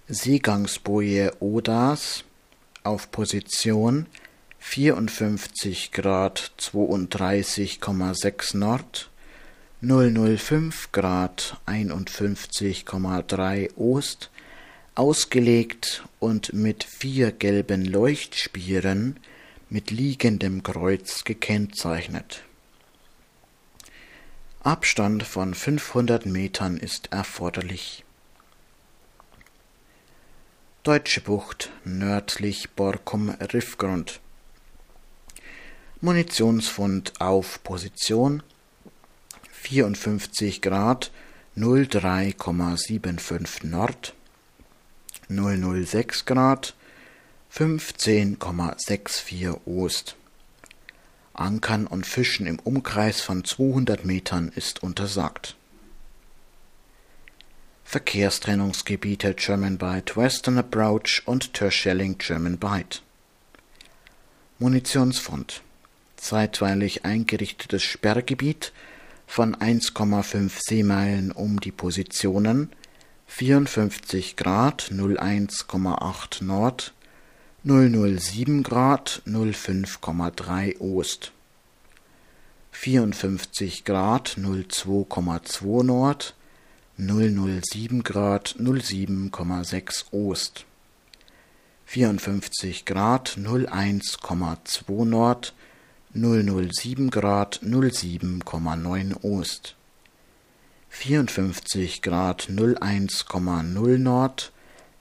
Seegangsboje 0.06 1.32
Odas 1.40 2.24
auf 2.82 3.10
Position 3.10 4.06
54 4.58 5.92
Grad 5.92 6.52
32,6 6.58 8.56
Nord 8.56 9.10
005 9.80 10.92
Grad 10.92 11.56
51,3 11.66 13.76
Ost 13.76 14.30
ausgelegt 14.94 16.04
und 16.18 16.52
mit 16.52 16.84
vier 16.84 17.32
gelben 17.32 17.84
Leuchtspieren 17.84 19.18
mit 19.70 19.90
liegendem 19.90 20.62
Kreuz 20.62 21.24
gekennzeichnet. 21.24 22.45
Abstand 24.66 25.22
von 25.22 25.54
500 25.54 26.26
Metern 26.26 26.76
ist 26.76 27.12
erforderlich. 27.12 28.04
Deutsche 30.82 31.20
Bucht 31.20 31.70
nördlich 31.84 32.70
Borkum 32.70 33.30
Riffgrund. 33.30 34.18
Munitionsfund 36.00 37.12
auf 37.20 37.62
Position 37.62 38.42
54 39.52 40.60
Grad 40.60 41.12
03,75 41.56 43.68
Nord 43.68 44.14
006 45.28 46.24
Grad 46.24 46.74
15,64 47.54 49.60
Ost. 49.64 50.16
Ankern 51.38 51.86
und 51.86 52.06
Fischen 52.06 52.46
im 52.46 52.58
Umkreis 52.58 53.20
von 53.20 53.44
200 53.44 54.04
Metern 54.04 54.52
ist 54.54 54.82
untersagt. 54.82 55.56
Verkehrstrennungsgebiete 57.84 59.34
German 59.34 59.78
Bight 59.78 60.16
Western 60.16 60.58
Approach 60.58 61.22
und 61.24 61.54
Terschelling 61.54 62.18
German 62.18 62.58
Bight. 62.58 63.02
Munitionsfund. 64.58 65.62
Zeitweilig 66.16 67.04
eingerichtetes 67.04 67.82
Sperrgebiet 67.82 68.72
von 69.26 69.54
1,5 69.54 70.50
Seemeilen 70.58 71.30
um 71.30 71.60
die 71.60 71.72
Positionen 71.72 72.70
54 73.28 74.36
Grad 74.36 74.90
01,8 74.90 76.42
Nord 76.44 76.94
007 77.66 78.62
Grad 78.62 79.06
05,3 79.26 80.76
Ost. 80.80 81.32
54 82.70 83.82
Grad 83.84 84.26
02,2 84.36 85.82
Nord. 85.82 86.32
007 86.96 88.02
Grad 88.04 88.44
07,6 88.56 90.04
Ost. 90.12 90.64
54 91.86 92.82
Grad 92.84 93.24
01,2 93.34 95.04
Nord. 95.04 95.50
007 96.14 97.08
Grad 97.08 97.58
07,9 97.62 99.24
Ost. 99.24 99.74
54 100.88 102.00
Grad 102.00 102.38
01,0 102.48 103.98
Nord 103.98 104.50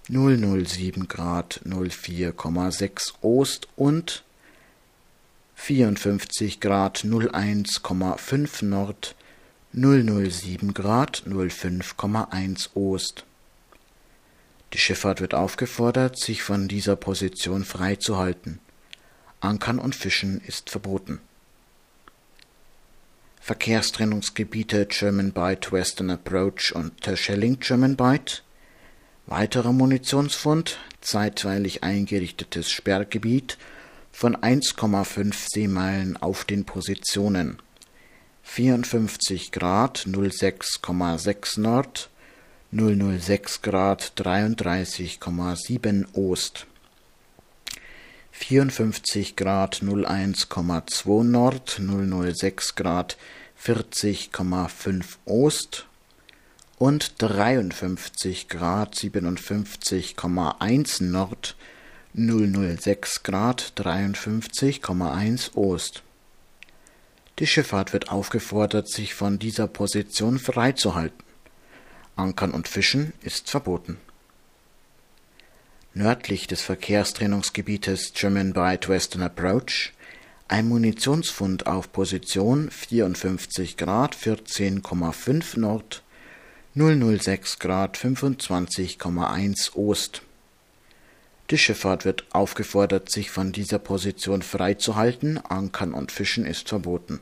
007 0.07 1.07
Grad 1.07 1.61
04,6 1.65 3.13
Ost 3.21 3.67
und 3.75 4.23
54 5.55 6.59
Grad 6.59 6.99
01,5 6.99 8.65
Nord 8.65 9.15
007 9.73 10.73
Grad 10.73 11.23
05,1 11.27 12.69
Ost. 12.75 13.25
Die 14.73 14.77
Schifffahrt 14.77 15.21
wird 15.21 15.33
aufgefordert, 15.33 16.19
sich 16.19 16.43
von 16.43 16.67
dieser 16.67 16.95
Position 16.95 17.65
freizuhalten. 17.65 18.59
Ankern 19.39 19.79
und 19.79 19.95
Fischen 19.95 20.41
ist 20.45 20.69
verboten. 20.69 21.19
Verkehrstrennungsgebiete 23.41 24.85
German 24.87 25.31
Bight 25.31 25.71
Western 25.71 26.09
Approach 26.09 26.73
und 26.73 27.01
Terschelling 27.01 27.59
German 27.59 27.95
Bight, 27.95 28.43
weiterer 29.27 29.73
Munitionsfund, 29.73 30.77
zeitweilig 31.01 31.83
eingerichtetes 31.83 32.69
Sperrgebiet 32.69 33.57
von 34.11 34.35
1,5 34.37 35.33
Seemeilen 35.53 36.17
auf 36.17 36.45
den 36.45 36.65
Positionen. 36.65 37.59
54 38.43 39.51
Grad 39.51 40.05
06,6 40.07 41.59
Nord 41.59 42.09
006 42.71 43.61
Grad 43.61 44.13
33,7 44.17 46.05
Ost. 46.13 46.67
54 48.31 49.35
Grad 49.35 49.81
01,2 49.81 51.23
Nord 51.23 51.81
006 51.81 52.75
Grad 52.75 53.17
40,5 53.61 55.03
Ost 55.25 55.87
und 56.77 57.13
53 57.19 58.49
Grad 58.49 58.95
57,1 58.95 61.03
Nord 61.03 61.55
006 62.13 63.23
Grad 63.23 63.73
53,1 63.77 65.55
Ost. 65.55 66.03
Die 67.39 67.47
Schifffahrt 67.47 67.93
wird 67.93 68.09
aufgefordert, 68.09 68.87
sich 68.87 69.13
von 69.13 69.39
dieser 69.39 69.67
Position 69.67 70.39
freizuhalten. 70.39 71.23
Ankern 72.15 72.51
und 72.51 72.69
Fischen 72.69 73.11
ist 73.21 73.49
verboten. 73.49 73.97
Nördlich 75.93 76.47
des 76.47 76.61
Verkehrstrennungsgebietes 76.61 78.13
German 78.13 78.53
Bight 78.53 78.87
Western 78.87 79.23
Approach 79.23 79.91
ein 80.47 80.67
Munitionsfund 80.67 81.67
auf 81.67 81.91
Position 81.91 82.69
54 82.69 83.77
Grad 83.77 84.15
14,5 84.15 85.59
Nord 85.59 86.04
006 86.77 87.59
Grad 87.59 87.97
25,1 87.97 89.75
Ost. 89.75 90.21
Die 91.49 91.57
Schifffahrt 91.57 92.03
wird 92.03 92.25
aufgefordert, 92.31 93.09
sich 93.09 93.31
von 93.31 93.53
dieser 93.53 93.79
Position 93.79 94.41
freizuhalten, 94.41 95.37
Ankern 95.37 95.93
und 95.93 96.11
Fischen 96.11 96.45
ist 96.45 96.67
verboten. 96.67 97.21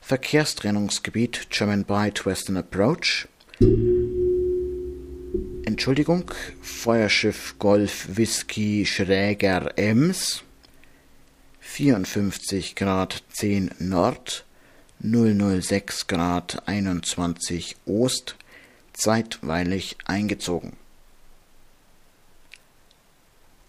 Verkehrstrennungsgebiet 0.00 1.48
German 1.50 1.84
Bight 1.84 2.24
Western 2.24 2.56
Approach 2.56 3.28
Entschuldigung, 5.66 6.30
Feuerschiff 6.62 7.56
Golf 7.58 8.16
Whisky 8.16 8.86
Schräger 8.86 9.76
Ems 9.76 10.44
54 11.60 12.74
Grad 12.74 13.22
10 13.32 13.70
Nord 13.80 14.46
006 15.04 16.06
Grad 16.06 16.66
21 16.66 17.76
Ost 17.84 18.36
zeitweilig 18.94 19.98
eingezogen. 20.06 20.78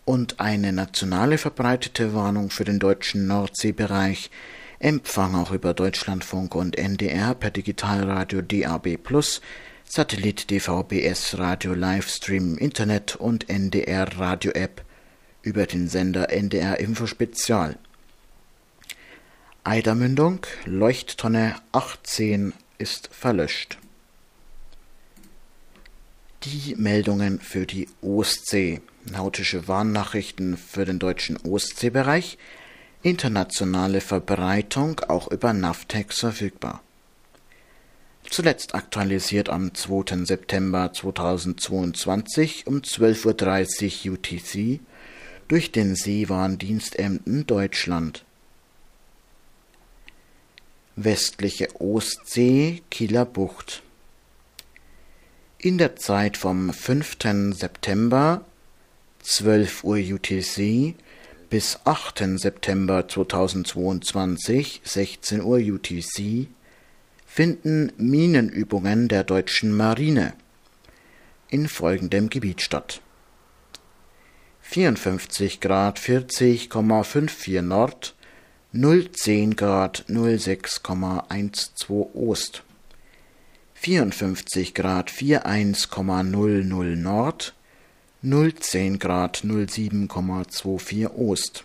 Und 0.05 0.39
eine 0.39 0.71
nationale 0.71 1.37
verbreitete 1.37 2.13
Warnung 2.13 2.51
für 2.51 2.63
den 2.63 2.79
deutschen 2.79 3.27
Nordseebereich 3.27 4.31
Empfang 4.79 5.35
auch 5.35 5.51
über 5.51 5.73
Deutschlandfunk 5.73 6.55
und 6.55 6.77
NDR 6.77 7.35
per 7.35 7.49
Digitalradio 7.49 8.41
DAB+, 8.41 8.97
Satellit 9.83 10.49
DVBS 10.49 11.37
Radio 11.37 11.73
Livestream 11.73 12.57
Internet 12.57 13.15
und 13.17 13.49
NDR 13.49 14.17
Radio 14.17 14.51
App 14.51 14.83
über 15.41 15.65
den 15.65 15.89
Sender 15.89 16.29
NDR 16.29 16.79
Info 16.79 17.07
Spezial. 17.07 17.77
Eidermündung, 19.67 20.45
Leuchttonne 20.65 21.55
18 21.71 22.53
ist 22.77 23.09
verlöscht. 23.11 23.79
Die 26.43 26.75
Meldungen 26.75 27.39
für 27.39 27.65
die 27.65 27.89
Ostsee. 28.03 28.81
Nautische 29.05 29.67
Warnnachrichten 29.67 30.55
für 30.55 30.85
den 30.85 30.99
deutschen 30.99 31.37
Ostseebereich. 31.37 32.37
Internationale 33.01 34.01
Verbreitung 34.01 34.99
auch 35.07 35.31
über 35.31 35.51
Navtex 35.51 36.19
verfügbar. 36.19 36.83
Zuletzt 38.29 38.75
aktualisiert 38.75 39.49
am 39.49 39.73
2. 39.73 40.25
September 40.25 40.93
2022 40.93 42.67
um 42.67 42.81
12.30 42.81 44.09
Uhr 44.09 44.13
UTC 44.13 44.79
durch 45.47 45.71
den 45.71 45.95
Seewarndienst 45.95 46.99
Emden 46.99 47.47
Deutschland. 47.47 48.25
Westliche 50.97 51.67
Ostsee, 51.81 52.81
Kieler 52.89 53.25
Bucht. 53.25 53.83
In 55.57 55.77
der 55.77 55.97
Zeit 55.97 56.37
vom 56.37 56.71
5. 56.71 57.17
September 57.51 58.45
12 59.21 59.83
Uhr 59.83 59.97
UTC 59.97 60.95
bis 61.49 61.79
8. 61.83 62.39
September 62.39 63.05
2022 63.09 64.79
16 64.85 65.41
Uhr 65.41 65.57
UTC 65.57 66.47
finden 67.25 67.91
Minenübungen 67.97 69.09
der 69.09 69.25
deutschen 69.25 69.75
Marine 69.75 70.33
in 71.49 71.67
folgendem 71.67 72.29
Gebiet 72.29 72.61
statt: 72.61 73.01
54 74.61 75.59
Grad 75.59 75.99
40,54 75.99 77.61
Nord, 77.61 78.15
010 78.75 79.55
Grad 79.55 80.03
06,12 80.09 82.09
Ost, 82.13 82.61
54 83.73 84.73
Grad 84.73 85.07
41,00 85.07 86.97
Nord, 86.97 87.53
010 88.21 88.99
Grad 88.99 89.37
07,24 89.37 91.09
Ost. 91.15 91.63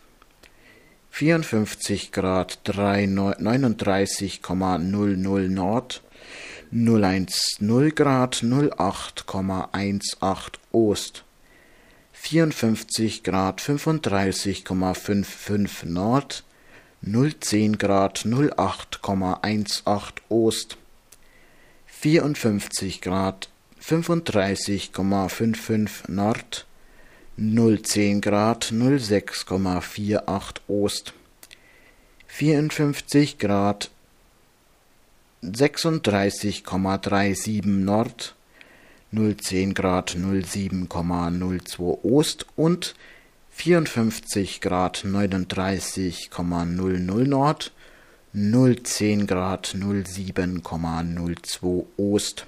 54 1.10 2.10
Grad 2.12 2.58
39,00 2.64 5.48
Nord, 5.48 6.00
010 6.70 7.26
Grad 7.96 8.34
08,18 8.34 10.58
Ost, 10.72 11.24
54 12.12 13.20
Grad 13.24 13.58
35,55 13.58 15.84
Nord, 15.86 16.42
010 17.02 17.78
Grad 17.78 18.18
08,18 18.18 20.12
Ost, 20.28 20.76
54 21.86 23.00
Grad 23.00 23.48
35,55 23.82 26.10
Nord, 26.10 26.66
010 27.38 28.20
Grad 28.20 28.64
06,48 28.64 30.60
Ost, 30.68 31.14
54 32.26 33.38
Grad 33.38 33.90
36,37 35.42 37.66
Nord, 37.66 38.34
010 39.12 39.74
Grad 39.74 40.10
07,02 40.10 42.04
Ost 42.04 42.46
und 42.56 42.94
54 43.60 44.60
Grad 44.62 45.04
39,00 45.04 47.26
Nord, 47.26 47.72
010 48.32 49.26
Grad 49.26 49.76
07,02 49.78 51.84
Ost. 51.98 52.46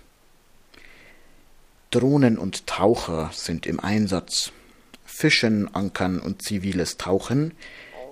Drohnen 1.91 2.39
und 2.39 2.67
Taucher 2.67 3.31
sind 3.35 3.67
im 3.67 3.79
Einsatz. 3.79 4.53
Fischen, 5.05 5.75
Ankern 5.75 6.19
und 6.19 6.41
ziviles 6.41 6.97
Tauchen 6.97 7.53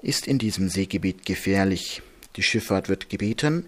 ist 0.03 0.27
in 0.27 0.37
diesem 0.37 0.69
Seegebiet 0.69 1.25
gefährlich. 1.25 2.03
Die 2.37 2.43
Schifffahrt 2.43 2.91
wird 2.91 3.09
gebeten, 3.09 3.65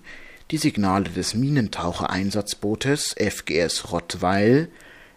die 0.51 0.59
Signale 0.59 1.09
des 1.09 1.33
Minentauchereinsatzbootes 1.33 3.15
FGS 3.19 3.93
Rottweil, 3.93 4.69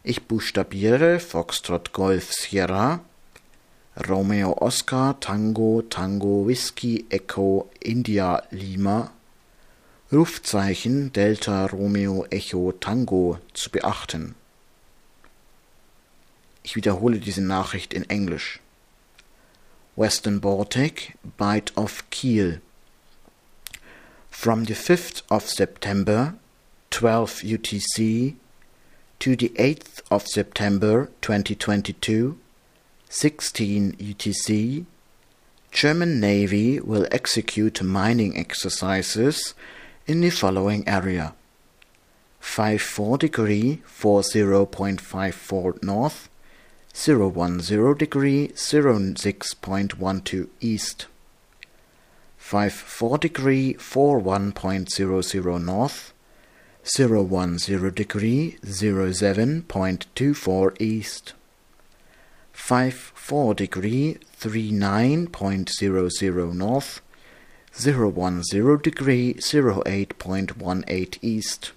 ich 0.03 0.24
buchstabiere 0.24 1.20
Foxtrot 1.20 1.91
Golf 1.91 2.32
Sierra, 2.32 3.03
Romeo 3.98 4.58
Oscar 4.62 5.18
Tango 5.22 5.82
Tango 5.82 6.46
Whisky 6.46 7.06
Echo 7.10 7.70
India 7.80 8.43
Lima, 8.52 9.12
Rufzeichen 10.12 11.14
Delta 11.14 11.66
Romeo 11.68 12.26
Echo 12.30 12.74
Tango 12.74 13.39
zu 13.54 13.70
beachten. 13.70 14.36
Ich 16.64 16.76
wiederhole 16.76 17.20
diese 17.20 17.41
Nachricht 17.41 17.93
in 17.93 18.10
Englisch. 18.10 18.60
Western 19.96 20.41
Baltic, 20.41 21.18
Bight 21.38 21.72
of 21.78 22.04
Kiel. 22.10 22.60
From 24.30 24.66
the 24.66 24.74
5th 24.74 25.24
of 25.30 25.50
September, 25.50 26.34
12 26.89 27.43
UTC, 27.43 28.36
to 29.20 29.38
the 29.38 29.54
8th 29.56 30.04
of 30.10 30.28
September 30.28 31.08
2022, 31.22 32.38
16 33.18 33.93
UTC, 33.93 34.86
German 35.72 36.20
Navy 36.20 36.82
will 36.82 37.07
execute 37.13 37.82
mining 37.82 38.38
exercises 38.38 39.53
in 40.05 40.20
the 40.20 40.30
following 40.30 40.86
area. 40.86 41.34
54 42.41 43.20
degree 43.20 43.82
40.54 43.88 45.82
north, 45.82 46.28
010 46.93 47.59
degree 47.97 48.49
06.12 48.49 50.49
east, 50.59 51.05
54 52.36 53.18
degree 53.18 53.76
41.00 53.76 55.63
north, 55.63 56.13
010 56.84 57.93
degree 57.93 58.57
07.24 58.66 60.82
east, 60.82 61.34
54 62.66 63.53
degree 63.53 64.18
39.00 64.41 66.53
north, 66.55 67.01
010 67.72 68.41
degree 68.82 69.36
08.18 69.36 71.20
east, 71.22 71.72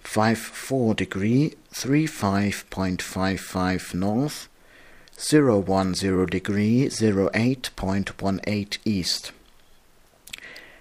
54 0.00 0.94
degree 0.94 1.54
35.55 1.72 3.94
north, 3.94 4.50
010 5.16 6.26
degree 6.26 6.84
08.18 6.84 8.78
east, 8.84 9.32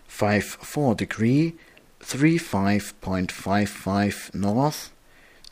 54 0.08 0.96
degree 0.96 1.56
35.55 2.02 4.36
north, 4.36 4.92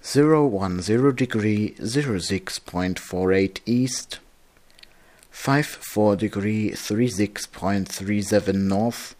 010 0.05 1.15
degree 1.15 1.73
06.48 1.79 3.59
east, 3.65 4.19
54 5.31 6.15
degree 6.15 6.69
36.37 6.69 8.53
north, 8.53 9.15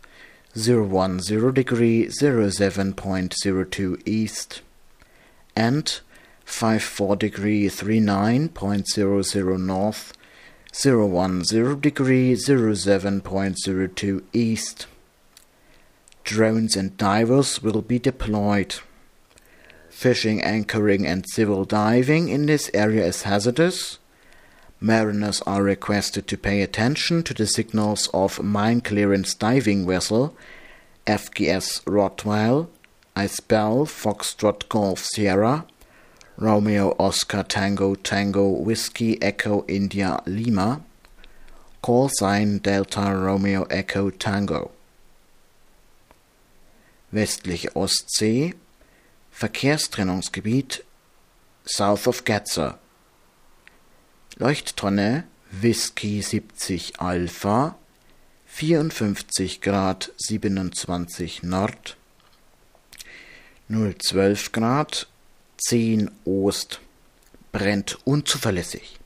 010 0.53 1.53
degree 1.55 2.05
07.02 2.05 4.01
east, 4.05 4.61
and 5.55 6.01
54 6.45 7.15
degree 7.15 7.65
39.00 7.65 9.59
north, 9.59 10.13
010 10.71 11.79
degree 11.79 12.33
07.02 12.33 14.23
east. 14.33 14.85
Drones 16.23 16.75
and 16.75 16.95
divers 16.95 17.63
will 17.63 17.81
be 17.81 17.97
deployed. 17.97 18.75
Fishing, 19.95 20.41
anchoring, 20.41 21.07
and 21.07 21.25
civil 21.25 21.63
diving 21.63 22.27
in 22.27 22.47
this 22.47 22.69
area 22.73 23.05
is 23.05 23.21
hazardous. 23.21 23.97
Mariners 24.81 25.41
are 25.47 25.63
requested 25.63 26.27
to 26.27 26.37
pay 26.37 26.61
attention 26.61 27.23
to 27.23 27.33
the 27.33 27.47
signals 27.47 28.09
of 28.13 28.43
mine 28.43 28.81
clearance 28.81 29.33
diving 29.33 29.87
vessel 29.87 30.35
FGS 31.07 31.81
Rottweil, 31.85 32.67
Eisbell 33.15 33.87
Foxtrot 33.87 34.67
Golf 34.67 34.99
Sierra, 34.99 35.65
Romeo 36.35 36.93
Oscar 36.99 37.43
Tango 37.43 37.95
Tango 37.95 38.49
Whiskey 38.49 39.19
Echo 39.23 39.63
India 39.69 40.21
Lima, 40.25 40.81
Call 41.81 42.09
sign 42.09 42.57
Delta 42.57 43.15
Romeo 43.15 43.63
Echo 43.69 44.09
Tango. 44.09 44.71
Westliche 47.13 47.71
Ostsee, 47.73 48.55
Verkehrstrennungsgebiet 49.35 50.85
South 51.65 52.07
of 52.07 52.23
Getzer. 52.23 52.79
Leuchttonne 54.37 55.25
Whisky 55.51 56.21
70 56.21 57.01
Alpha 57.01 57.77
54 58.45 59.59
Grad 59.59 60.13
27 60.17 61.43
Nord 61.43 61.97
012 63.67 64.53
Grad 64.53 65.07
10 65.67 66.11
Ost 66.23 66.79
brennt 67.51 67.97
unzuverlässig. 68.05 68.99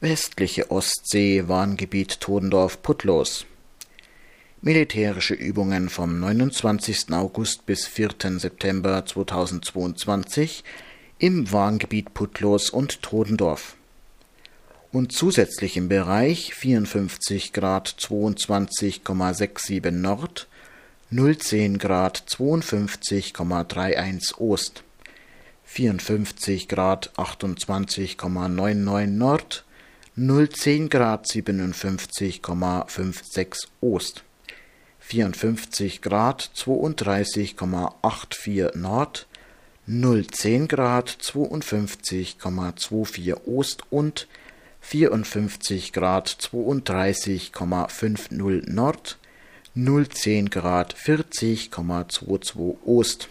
Westliche 0.00 0.72
Ostsee, 0.72 1.46
Warngebiet 1.46 2.20
Todendorf-Puttlos. 2.20 3.46
Militärische 4.66 5.34
Übungen 5.34 5.88
vom 5.88 6.18
29. 6.18 7.12
August 7.12 7.64
bis 7.66 7.86
4. 7.86 8.16
September 8.36 9.06
2022 9.06 10.64
im 11.20 11.52
Warngebiet 11.52 12.14
Puttlos 12.14 12.70
und 12.70 13.00
Todendorf. 13.00 13.76
Und 14.90 15.12
zusätzlich 15.12 15.76
im 15.76 15.88
Bereich 15.88 16.52
54 16.52 17.52
Grad 17.52 17.94
22,67 17.96 19.92
Nord, 19.92 20.48
010 21.12 21.78
Grad 21.78 22.24
52,31 22.28 24.40
Ost, 24.40 24.82
54 25.62 26.66
Grad 26.66 27.12
28,99 27.16 29.06
Nord, 29.06 29.64
010 30.16 30.88
Grad 30.88 31.28
57,56 31.28 33.68
Ost, 33.80 34.24
54 35.06 36.02
Grad 36.02 36.50
32,84 36.56 38.76
Nord, 38.76 39.28
010 39.86 40.66
Grad 40.66 41.08
52,24 41.08 43.46
Ost 43.46 43.84
und 43.90 44.26
54 44.80 45.92
Grad 45.92 46.28
32,50 46.28 48.68
Nord, 48.68 49.18
010 49.76 50.50
Grad 50.50 50.96
40,22 50.96 52.78
Ost. 52.84 53.28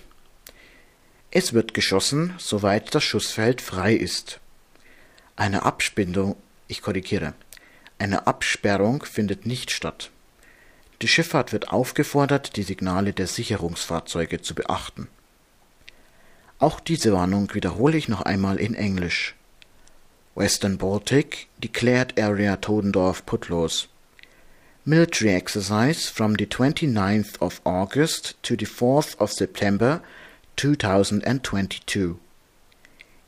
Es 1.30 1.51
wird 1.51 1.73
geschossen, 1.73 2.36
soweit 2.38 2.95
das 2.95 3.03
Schussfeld 3.03 3.59
frei 3.59 3.93
ist. 3.93 4.39
Eine 5.36 5.63
Abspindung 5.63 6.38
ich 6.69 6.82
korrigiere. 6.82 7.34
Eine 7.97 8.28
Absperrung 8.28 9.03
findet 9.03 9.45
nicht 9.45 9.71
statt. 9.71 10.09
Die 11.01 11.07
Schifffahrt 11.07 11.51
wird 11.51 11.69
aufgefordert, 11.69 12.55
die 12.55 12.63
Signale 12.63 13.13
der 13.13 13.27
Sicherungsfahrzeuge 13.27 14.41
zu 14.41 14.55
beachten. 14.55 15.07
Auch 16.59 16.79
diese 16.79 17.11
Warnung 17.11 17.53
wiederhole 17.53 17.97
ich 17.97 18.07
noch 18.07 18.21
einmal 18.21 18.57
in 18.57 18.75
Englisch. 18.75 19.35
Western 20.35 20.77
Baltic, 20.77 21.47
declared 21.63 22.19
area 22.19 22.55
Todendorf 22.57 23.25
Putlos. 23.25 23.87
Military 24.83 25.33
exercise 25.33 26.09
from 26.09 26.35
the 26.37 26.45
29th 26.45 27.41
of 27.41 27.59
August 27.65 28.35
to 28.43 28.55
the 28.57 28.65
4th 28.65 29.17
of 29.17 29.31
September 29.31 30.01
2022 30.57 32.19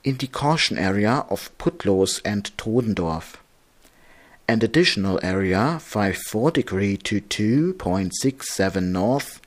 in 0.04 0.18
the 0.20 0.28
caution 0.28 0.78
area 0.78 1.26
of 1.30 1.52
Putlos 1.58 2.22
and 2.24 2.56
Todendorf. 2.58 3.38
An 4.50 4.64
additional 4.64 5.20
area 5.22 5.78
54 5.78 6.52
degree 6.52 6.96
to 6.96 7.20
2.67 7.20 8.84
north, 8.84 9.42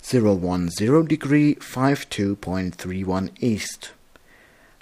010 0.00 1.06
degree 1.06 1.56
52.31 1.56 3.30
east, 3.40 3.90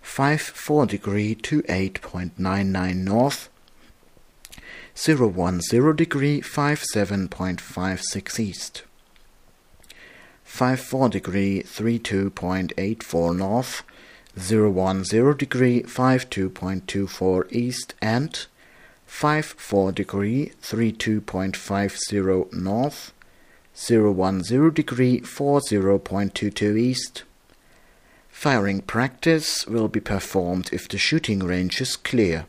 54 0.02 0.84
degree 0.84 1.34
to 1.36 1.62
8.99 1.62 2.96
north, 2.96 3.48
010 4.94 5.96
degree 5.96 6.42
57.56 6.42 8.40
east, 8.40 8.82
54 10.44 11.08
degree 11.08 11.62
32.84 11.62 13.34
north, 13.34 13.82
010 14.36 15.36
degree 15.38 15.82
52.24 15.84 17.46
east 17.50 17.94
and 18.02 18.46
54 19.14 19.92
degree 19.92 20.50
32.50 20.60 22.52
north 22.52 23.12
010 23.76 24.74
degree 24.74 25.20
40.22 25.20 26.76
east. 26.76 27.22
Firing 28.28 28.80
practice 28.80 29.68
will 29.68 29.86
be 29.86 30.00
performed 30.00 30.68
if 30.72 30.88
the 30.88 30.98
shooting 30.98 31.38
range 31.38 31.80
is 31.80 31.94
clear. 31.96 32.46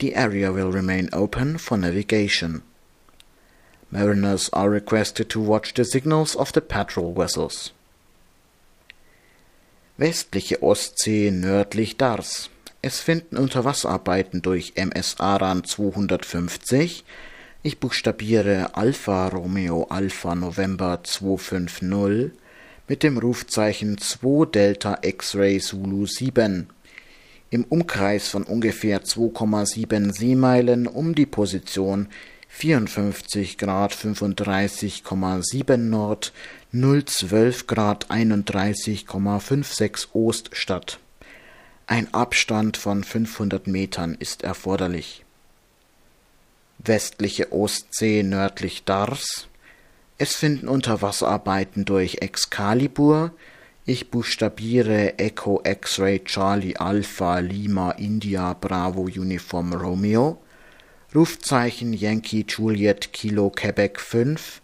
The 0.00 0.14
area 0.14 0.50
will 0.52 0.72
remain 0.72 1.10
open 1.12 1.58
for 1.58 1.76
navigation. 1.76 2.62
Mariners 3.90 4.48
are 4.54 4.70
requested 4.70 5.28
to 5.28 5.38
watch 5.38 5.74
the 5.74 5.84
signals 5.84 6.34
of 6.34 6.50
the 6.54 6.62
patrol 6.62 7.12
vessels. 7.12 7.72
Westliche 9.98 10.56
Ostsee 10.62 11.30
nördlich 11.30 11.98
Dars. 11.98 12.48
Es 12.80 13.00
finden 13.00 13.36
Unterwasserarbeiten 13.36 14.40
durch 14.40 14.74
MS 14.76 15.16
Aran 15.18 15.64
250. 15.64 17.04
Ich 17.64 17.80
buchstabiere 17.80 18.76
Alpha 18.76 19.26
Romeo 19.26 19.88
Alpha 19.90 20.36
November 20.36 21.00
250 21.02 22.38
mit 22.86 23.02
dem 23.02 23.18
Rufzeichen 23.18 23.98
2 23.98 24.46
Delta 24.46 24.98
X-Ray 25.02 25.58
Zulu 25.58 26.06
7 26.06 26.68
im 27.50 27.64
Umkreis 27.64 28.28
von 28.28 28.44
ungefähr 28.44 29.02
2,7 29.02 30.12
Seemeilen 30.12 30.86
um 30.86 31.16
die 31.16 31.26
Position 31.26 32.06
54 32.46 33.58
Grad 33.58 33.92
35,7 33.92 35.76
Nord 35.78 36.32
012 36.72 37.66
Grad 37.66 38.08
31,56 38.08 40.14
Ost 40.14 40.50
statt. 40.52 41.00
Ein 41.90 42.12
Abstand 42.12 42.76
von 42.76 43.02
500 43.02 43.66
Metern 43.66 44.14
ist 44.14 44.42
erforderlich. 44.42 45.24
Westliche 46.76 47.50
Ostsee 47.50 48.22
nördlich 48.22 48.84
Dars. 48.84 49.48
Es 50.18 50.36
finden 50.36 50.68
Unterwasserarbeiten 50.68 51.86
durch 51.86 52.18
Excalibur. 52.20 53.32
Ich 53.86 54.10
buchstabiere 54.10 55.18
Echo 55.18 55.62
X-Ray 55.64 56.22
Charlie 56.24 56.76
Alpha 56.76 57.38
Lima 57.38 57.92
India 57.92 58.52
Bravo 58.52 59.04
Uniform 59.04 59.72
Romeo. 59.72 60.42
Rufzeichen 61.14 61.94
Yankee 61.94 62.44
Juliet 62.46 63.14
Kilo 63.14 63.48
Quebec 63.48 63.98
5 63.98 64.60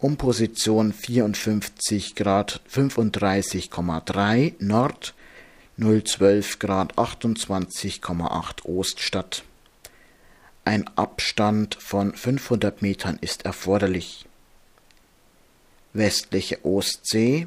um 0.00 0.16
Position 0.16 0.92
54 0.92 2.16
Grad 2.16 2.60
35,3 2.68 4.54
Nord, 4.58 5.14
012 5.78 6.58
Grad 6.58 6.94
28,8 6.94 8.64
Ost 8.64 9.00
statt. 9.00 9.44
Ein 10.64 10.88
Abstand 10.96 11.76
von 11.76 12.14
500 12.14 12.82
Metern 12.82 13.18
ist 13.20 13.44
erforderlich. 13.44 14.26
Westliche 15.92 16.64
Ostsee, 16.64 17.46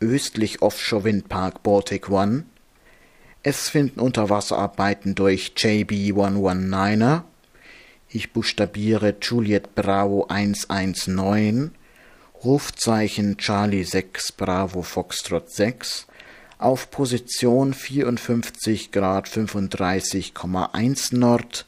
östlich 0.00 0.62
Offshore 0.62 1.04
Windpark 1.04 1.62
Baltic 1.62 2.08
One. 2.08 2.44
Es 3.42 3.68
finden 3.68 4.00
Unterwasserarbeiten 4.00 5.14
durch 5.14 5.52
JB 5.56 5.92
119er 6.12 7.22
ich 8.08 8.32
buchstabiere 8.32 9.16
Juliet 9.20 9.74
Bravo 9.74 10.26
119, 10.28 11.72
Rufzeichen 12.44 13.36
Charlie 13.36 13.84
6 13.84 14.32
Bravo 14.32 14.82
Foxtrot 14.82 15.50
6 15.50 16.06
auf 16.58 16.90
Position 16.90 17.72
54 17.74 18.90
Grad 18.92 19.28
35,1 19.28 21.16
Nord, 21.16 21.66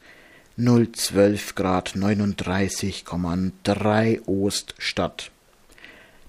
012 0.56 1.54
Grad 1.54 1.94
39,3 1.94 4.26
Ost 4.26 4.74
statt. 4.78 5.30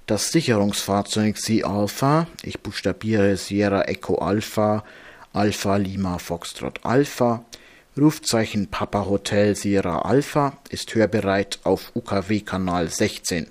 Das 0.05 0.31
Sicherungsfahrzeug 0.31 1.37
Sea 1.37 1.65
Alpha, 1.65 2.27
ich 2.43 2.59
buchstabiere 2.59 3.37
Sierra 3.37 3.83
Echo 3.83 4.15
Alpha, 4.15 4.83
Alpha 5.33 5.77
Lima 5.77 6.17
Foxtrot 6.17 6.83
Alpha, 6.83 7.45
Rufzeichen 7.97 8.67
Papa 8.67 9.05
Hotel 9.05 9.55
Sierra 9.55 9.99
Alpha 9.99 10.57
ist 10.69 10.93
hörbereit 10.95 11.59
auf 11.63 11.91
UKW-Kanal 11.95 12.89
16. 12.89 13.47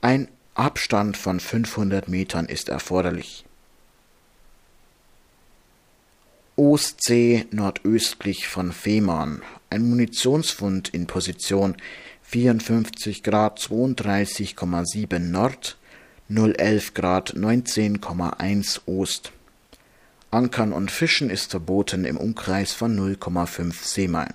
Ein 0.00 0.28
Abstand 0.54 1.16
von 1.16 1.40
500 1.40 2.06
Metern 2.08 2.46
ist 2.46 2.68
erforderlich. 2.68 3.44
Ostsee 6.56 7.46
nordöstlich 7.50 8.46
von 8.46 8.72
Fehmarn. 8.72 9.40
Ein 9.70 9.88
Munitionsfund 9.88 10.90
in 10.90 11.06
Position 11.06 11.76
54 12.24 13.22
Grad 13.22 13.58
32,7 13.58 15.18
Nord, 15.18 15.78
011 16.28 16.92
Grad 16.92 17.34
19,1 17.34 18.80
Ost. 18.84 19.32
Ankern 20.30 20.74
und 20.74 20.90
Fischen 20.90 21.30
ist 21.30 21.52
verboten 21.52 22.04
im 22.04 22.18
Umkreis 22.18 22.74
von 22.74 22.98
0,5 22.98 23.72
Seemeilen. 23.82 24.34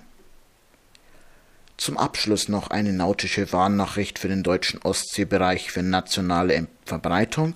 Zum 1.76 1.96
Abschluss 1.96 2.48
noch 2.48 2.70
eine 2.70 2.92
nautische 2.92 3.52
Warnnachricht 3.52 4.18
für 4.18 4.26
den 4.26 4.42
deutschen 4.42 4.82
Ostseebereich 4.82 5.70
für 5.70 5.84
nationale 5.84 6.66
Verbreitung. 6.84 7.54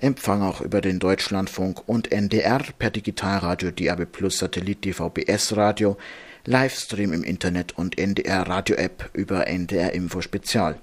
Empfang 0.00 0.42
auch 0.42 0.60
über 0.60 0.80
den 0.80 0.98
Deutschlandfunk 0.98 1.88
und 1.88 2.12
NDR 2.12 2.62
per 2.78 2.90
Digitalradio, 2.90 3.70
DAB 3.70 4.06
Plus, 4.06 4.38
Satellit, 4.38 4.84
DVB-S 4.84 5.56
Radio, 5.56 5.96
Livestream 6.44 7.12
im 7.12 7.22
Internet 7.22 7.78
und 7.78 7.98
NDR 7.98 8.46
Radio 8.46 8.76
App 8.76 9.10
über 9.14 9.46
NDR 9.46 9.92
Info 9.92 10.20
Spezial. 10.20 10.78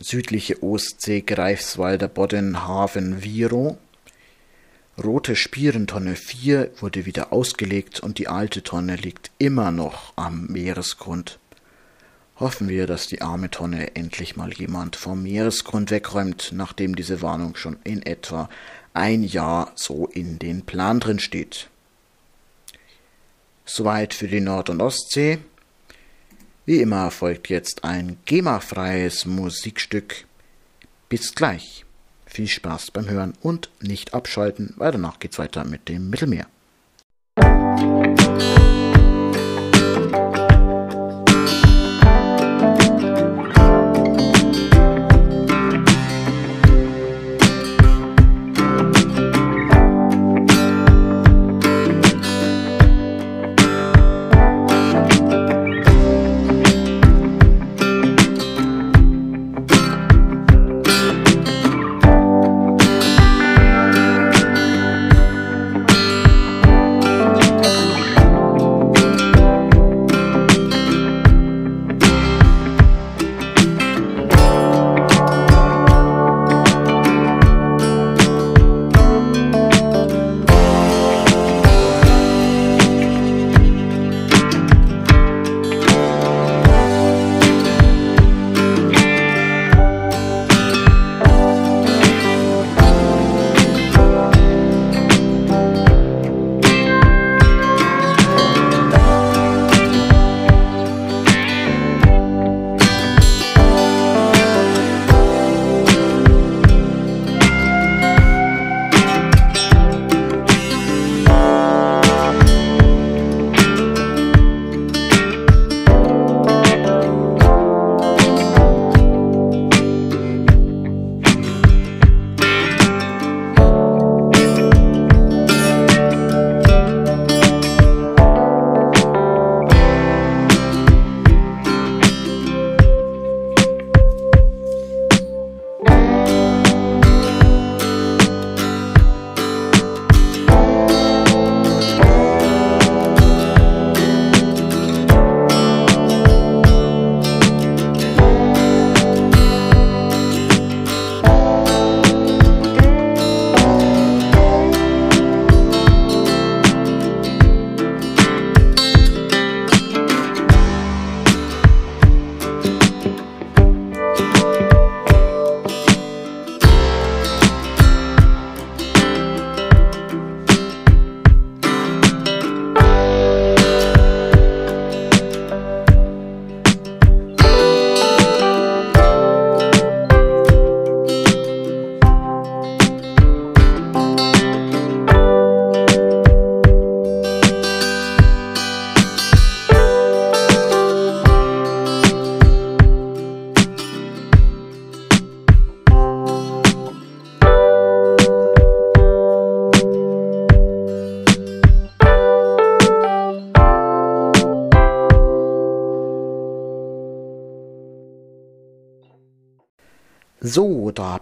Südliche 0.00 0.62
Ostsee, 0.62 1.22
Greifswalder 1.22 2.08
Bodden, 2.08 2.66
Hafen, 2.68 3.22
Viro. 3.22 3.78
Rote 5.02 5.36
Spierentonne 5.36 6.16
4 6.16 6.70
wurde 6.80 7.06
wieder 7.06 7.32
ausgelegt 7.32 8.00
und 8.00 8.18
die 8.18 8.28
alte 8.28 8.62
Tonne 8.62 8.96
liegt 8.96 9.30
immer 9.38 9.70
noch 9.70 10.12
am 10.16 10.46
Meeresgrund. 10.46 11.38
Hoffen 12.40 12.68
wir, 12.68 12.86
dass 12.86 13.08
die 13.08 13.20
arme 13.20 13.50
Tonne 13.50 13.96
endlich 13.96 14.36
mal 14.36 14.52
jemand 14.52 14.94
vom 14.94 15.24
Meeresgrund 15.24 15.90
wegräumt, 15.90 16.50
nachdem 16.52 16.94
diese 16.94 17.20
Warnung 17.20 17.56
schon 17.56 17.78
in 17.82 18.02
etwa 18.02 18.48
ein 18.94 19.24
Jahr 19.24 19.72
so 19.74 20.06
in 20.06 20.38
den 20.38 20.62
Plan 20.62 21.00
drin 21.00 21.18
steht. 21.18 21.68
Soweit 23.64 24.14
für 24.14 24.28
die 24.28 24.40
Nord- 24.40 24.70
und 24.70 24.80
Ostsee. 24.80 25.38
Wie 26.64 26.80
immer 26.80 27.10
folgt 27.10 27.48
jetzt 27.48 27.82
ein 27.82 28.18
GEMA-freies 28.24 29.26
Musikstück. 29.26 30.24
Bis 31.08 31.34
gleich. 31.34 31.84
Viel 32.24 32.46
Spaß 32.46 32.92
beim 32.92 33.08
Hören 33.08 33.34
und 33.40 33.68
nicht 33.80 34.14
abschalten, 34.14 34.74
weil 34.76 34.92
danach 34.92 35.18
geht's 35.18 35.38
weiter 35.38 35.64
mit 35.64 35.88
dem 35.88 36.08
Mittelmeer. 36.08 36.46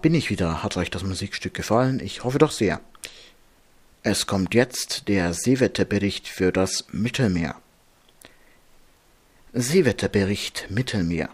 Bin 0.07 0.15
ich 0.15 0.31
wieder. 0.31 0.63
Hat 0.63 0.77
euch 0.77 0.89
das 0.89 1.03
Musikstück 1.03 1.53
gefallen? 1.53 1.99
Ich 1.99 2.23
hoffe 2.23 2.39
doch 2.39 2.53
sehr. 2.53 2.81
Es 4.05 4.29
kommt 4.29 4.55
jetzt 4.55 5.09
der 5.09 5.35
Seewetterbericht 5.35 6.29
für 6.29 6.53
das 6.53 6.85
Mittelmeer. 6.93 7.57
Seewetterbericht 9.53 10.69
Mittelmeer. 10.71 11.29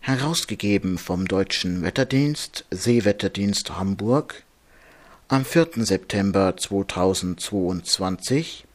Herausgegeben 0.00 0.98
vom 0.98 1.26
Deutschen 1.26 1.82
Wetterdienst, 1.82 2.66
Seewetterdienst 2.70 3.78
Hamburg, 3.78 4.42
am 5.28 5.46
4. 5.46 5.86
September 5.86 6.54
2022 6.54 8.66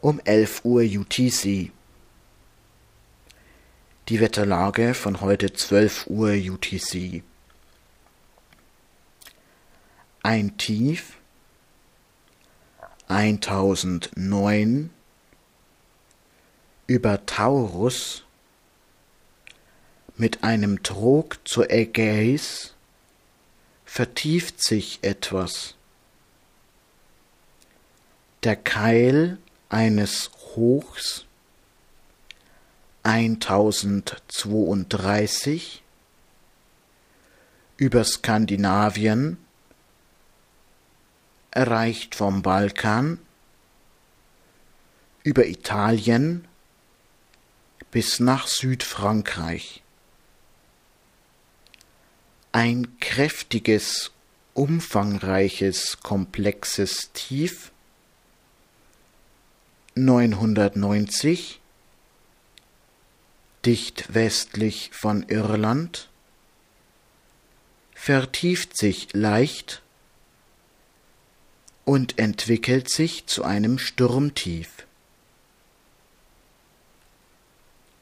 um 0.00 0.20
11 0.20 0.64
Uhr 0.64 0.82
UTC 0.82 1.72
die 4.08 4.20
Wetterlage 4.20 4.94
von 4.94 5.20
heute 5.20 5.52
12 5.52 6.08
Uhr 6.08 6.30
UTC. 6.32 7.22
Ein 10.22 10.56
Tief 10.58 11.18
1009 13.08 14.90
über 16.86 17.26
Taurus 17.26 18.24
mit 20.16 20.42
einem 20.44 20.82
Trog 20.82 21.38
zur 21.44 21.70
Ägäis 21.70 22.74
vertieft 23.84 24.62
sich 24.62 24.98
etwas. 25.02 25.74
Der 28.42 28.56
Keil 28.56 29.38
eines 29.68 30.30
Hochs 30.56 31.26
1032 33.02 35.82
über 37.76 38.04
Skandinavien 38.04 39.38
erreicht 41.50 42.14
vom 42.14 42.42
Balkan 42.42 43.18
über 45.24 45.46
Italien 45.46 46.46
bis 47.90 48.20
nach 48.20 48.46
Südfrankreich. 48.46 49.82
ein 52.52 52.98
kräftiges, 53.00 54.12
umfangreiches, 54.52 55.98
komplexes 56.02 57.10
Tief 57.14 57.72
990 59.94 61.61
dicht 63.64 64.14
westlich 64.14 64.90
von 64.92 65.22
Irland 65.28 66.08
vertieft 67.94 68.76
sich 68.76 69.12
leicht 69.12 69.82
und 71.84 72.18
entwickelt 72.18 72.90
sich 72.90 73.26
zu 73.26 73.44
einem 73.44 73.78
Sturmtief. 73.78 74.86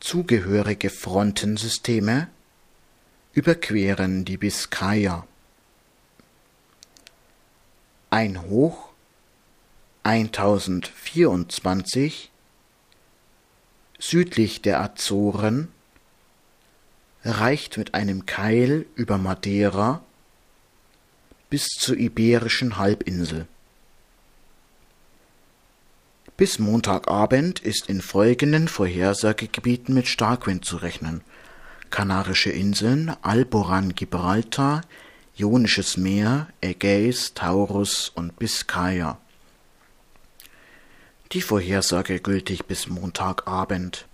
Zugehörige 0.00 0.88
Frontensysteme 0.88 2.28
überqueren 3.34 4.24
die 4.24 4.38
Biskaya. 4.38 5.26
Ein 8.08 8.40
Hoch 8.42 8.88
1024 10.02 12.29
südlich 14.00 14.62
der 14.62 14.80
Azoren 14.80 15.68
reicht 17.22 17.76
mit 17.76 17.94
einem 17.94 18.26
Keil 18.26 18.86
über 18.96 19.18
Madeira 19.18 20.02
bis 21.50 21.68
zur 21.68 21.96
Iberischen 21.96 22.78
Halbinsel. 22.78 23.46
Bis 26.36 26.58
Montagabend 26.58 27.60
ist 27.60 27.90
in 27.90 28.00
folgenden 28.00 28.68
Vorhersagegebieten 28.68 29.94
mit 29.94 30.08
Starkwind 30.08 30.64
zu 30.64 30.78
rechnen. 30.78 31.20
Kanarische 31.90 32.50
Inseln, 32.50 33.14
Alboran, 33.20 33.94
Gibraltar, 33.94 34.80
Ionisches 35.36 35.98
Meer, 35.98 36.48
Ägäis, 36.62 37.34
Taurus 37.34 38.10
und 38.14 38.38
Biskaya. 38.38 39.18
Die 41.32 41.42
Vorhersage 41.42 42.18
gültig 42.18 42.64
bis 42.64 42.88
Montagabend. 42.88 44.08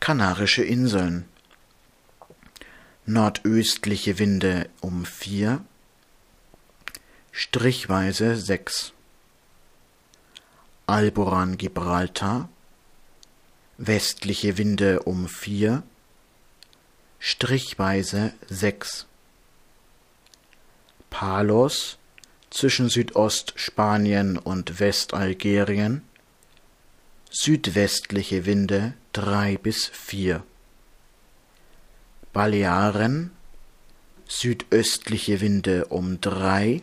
Kanarische 0.00 0.64
Inseln. 0.64 1.28
Nordöstliche 3.04 4.18
Winde 4.18 4.70
um 4.80 5.04
vier, 5.04 5.62
strichweise 7.30 8.36
sechs. 8.36 8.94
Alboran 10.86 11.58
Gibraltar, 11.58 12.48
westliche 13.76 14.56
Winde 14.56 15.02
um 15.02 15.28
vier, 15.28 15.82
strichweise 17.18 18.32
sechs. 18.48 19.04
Palos 21.10 21.98
zwischen 22.54 22.88
Südostspanien 22.88 24.38
und 24.38 24.78
Westalgerien, 24.78 26.02
südwestliche 27.28 28.46
Winde 28.46 28.94
drei 29.12 29.56
bis 29.56 29.86
vier. 29.88 30.44
Balearen, 32.32 33.32
südöstliche 34.28 35.40
Winde 35.40 35.86
um 35.86 36.20
drei, 36.20 36.82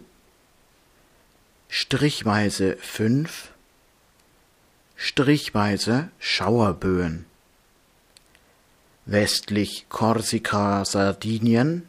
strichweise 1.69 2.75
fünf, 2.81 3.51
strichweise 4.97 6.09
Schauerböen. 6.19 7.25
Westlich 9.05 9.85
Korsika, 9.87 10.83
Sardinien, 10.83 11.87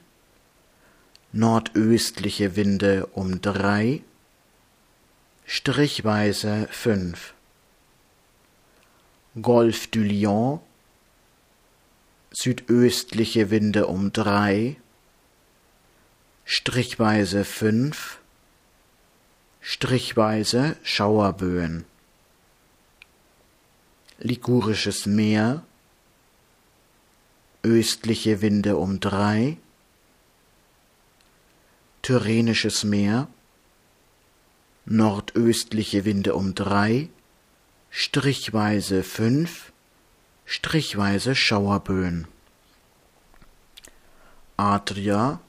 nordöstliche 1.33 2.57
Winde 2.57 3.07
um 3.07 3.41
drei, 3.41 4.03
strichweise 5.47 6.69
fünf. 6.71 7.35
Golf 9.41 9.87
du 9.87 10.01
Lion, 10.01 10.61
südöstliche 12.31 13.51
Winde 13.51 13.87
um 13.87 14.13
drei, 14.13 14.77
strichweise 16.45 17.47
fünf, 17.47 18.19
strichweise 19.63 20.77
Schauerböen. 20.83 21.87
Ligurisches 24.19 25.07
Meer, 25.07 25.65
östliche 27.63 28.43
Winde 28.43 28.77
um 28.77 29.01
drei, 29.01 29.57
Tyrrhenisches 32.03 32.83
Meer, 32.83 33.29
nordöstliche 34.87 36.05
Winde 36.05 36.35
um 36.35 36.53
drei, 36.57 37.09
strichweise 37.91 39.05
fünf, 39.05 39.73
strichweise 40.45 41.37
Schauerböen. 41.37 42.27
Adria, 44.57 45.41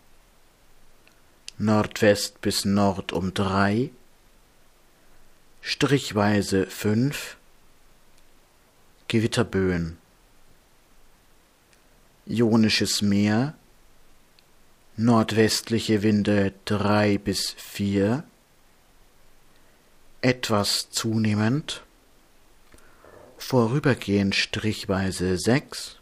Nordwest 1.57 2.39
bis 2.41 2.65
Nord 2.65 3.13
um 3.13 3.33
drei, 3.33 3.89
strichweise 5.61 6.67
fünf, 6.67 7.37
Gewitterböen. 9.07 9.97
Ionisches 12.27 13.01
Meer, 13.01 13.55
nordwestliche 14.95 16.03
Winde 16.03 16.53
drei 16.65 17.17
bis 17.17 17.55
vier, 17.57 18.23
etwas 20.21 20.89
zunehmend, 20.91 21.83
vorübergehend 23.37 24.35
strichweise 24.35 25.37
sechs, 25.37 25.97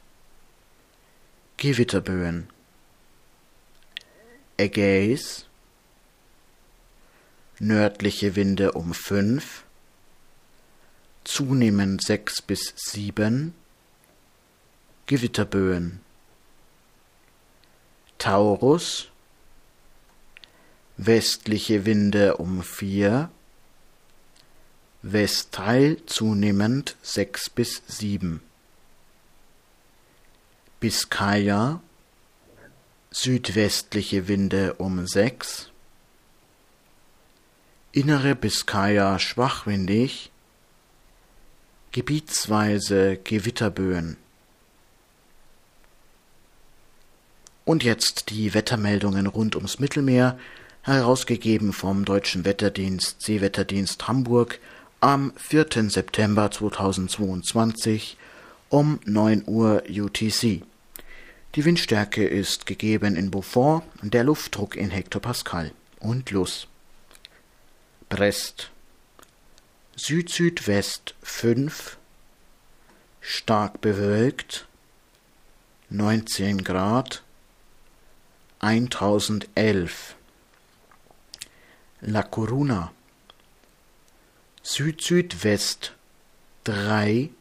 Gewitterböen. 1.58 2.50
Ägäis, 4.58 5.46
nördliche 7.60 8.36
Winde 8.36 8.74
um 8.74 8.94
fünf, 8.94 9.64
zunehmend 11.24 12.04
sechs 12.04 12.42
bis 12.42 12.74
sieben, 12.76 13.56
Gewitterböen. 15.08 16.02
Taurus, 18.22 19.08
westliche 20.96 21.86
Winde 21.88 22.38
um 22.38 22.62
vier, 22.62 23.32
Westteil 25.02 25.98
zunehmend 26.06 26.96
sechs 27.02 27.50
bis 27.50 27.82
sieben. 27.88 28.44
Biskaya, 30.80 31.82
südwestliche 33.10 34.28
Winde 34.28 34.76
um 34.76 35.08
sechs, 35.08 35.72
innere 37.92 38.36
Biskaya 38.36 39.18
schwachwindig, 39.18 40.30
gebietsweise 41.92 43.18
Gewitterböen. 43.18 44.18
Und 47.64 47.84
jetzt 47.84 48.30
die 48.30 48.54
Wettermeldungen 48.54 49.28
rund 49.28 49.56
ums 49.56 49.80
Mittelmeer, 49.80 50.38
herausgegeben 50.82 51.74
vom 51.74 52.06
Deutschen 52.06 52.44
Wetterdienst 52.44 53.22
Seewetterdienst 53.22 54.08
Hamburg 54.08 54.60
am 55.00 55.34
4. 55.36 55.90
September 55.90 56.50
2022 56.50 58.18
um 58.70 59.00
9 59.06 59.44
Uhr 59.46 59.84
UTC. 59.90 60.64
Die 61.56 61.66
Windstärke 61.66 62.26
ist 62.26 62.66
gegeben 62.66 63.16
in 63.16 63.30
Beaufort, 63.30 63.84
der 64.02 64.24
Luftdruck 64.24 64.76
in 64.76 64.90
Hektopascal. 64.90 65.72
Und 66.00 66.32
los. 66.32 66.68
Brest 68.10 68.72
Süd-Südwest 69.96 71.14
5, 71.22 71.98
stark 73.20 73.82
bewölkt, 73.82 74.66
19 75.90 76.64
Grad, 76.64 77.22
1011. 78.64 80.16
La 82.02 82.22
Coruna 82.22 82.92
Süd-Südwest. 84.62 85.94
3, 86.66 87.32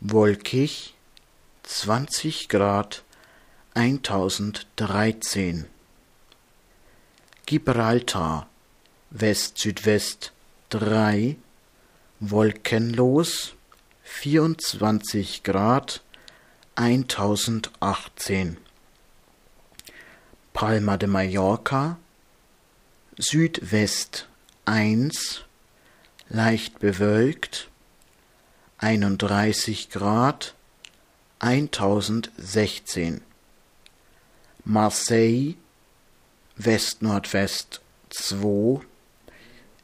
wolkig, 0.00 0.92
20 1.62 2.48
Grad, 2.48 3.02
1013. 3.74 5.64
Gibraltar. 7.46 8.46
West-Südwest. 9.10 10.32
3, 10.68 11.36
wolkenlos. 12.20 13.54
24 14.04 15.42
Grad. 15.42 16.02
1018 16.76 18.58
Palma 20.54 20.96
de 20.96 21.08
Mallorca 21.08 21.98
Südwest 23.18 24.28
1 24.66 25.44
leicht 26.28 26.78
bewölkt 26.78 27.68
31 28.78 29.90
Grad 29.90 30.54
1016 31.40 33.20
Marseille 34.64 35.56
West-Nordwest 36.54 37.80
2 38.10 38.80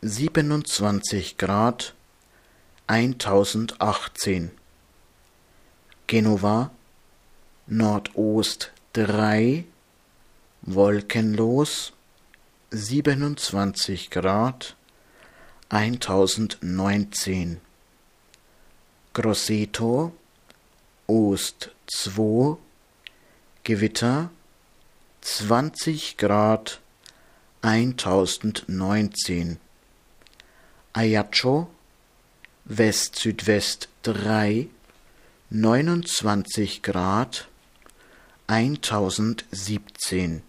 27 0.03 1.37
Grad 1.37 1.95
1018 2.87 4.53
Genova 6.07 6.71
Nordost 7.67 8.71
3 8.93 9.65
wolkenlos 10.75 11.93
27 12.71 14.11
Grad 14.11 14.77
1019 15.71 17.61
Grosseto 19.13 20.13
Ost 21.07 21.71
2 21.87 22.59
Gewitter 23.65 24.31
20 25.23 26.17
Grad 26.17 26.81
1019 27.63 29.59
Ajaccio 30.93 31.69
West-Südwest 32.65 33.89
3 34.03 34.69
29 35.51 36.83
Grad 36.83 37.49
1017 38.47 40.43